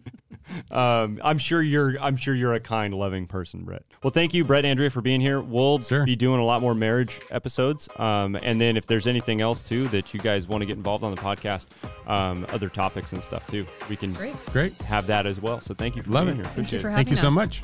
[0.71, 1.99] Um, I'm sure you're.
[1.99, 3.83] I'm sure you're a kind, loving person, Bret.
[4.03, 5.41] Well, thank you, Bret, Andrea, for being here.
[5.41, 6.05] We'll Sure.
[6.05, 9.87] be doing a lot more marriage episodes, um, and then if there's anything else too
[9.87, 11.75] that you guys want to get involved on the podcast,
[12.07, 14.35] um, other topics and stuff too, we can Great.
[14.47, 14.73] Great.
[14.83, 15.61] have that as well.
[15.61, 16.45] So thank you for Love being it.
[16.45, 16.53] here.
[16.53, 16.93] Thank you Appreciate for it.
[16.95, 17.33] Thank you so us.
[17.33, 17.63] much.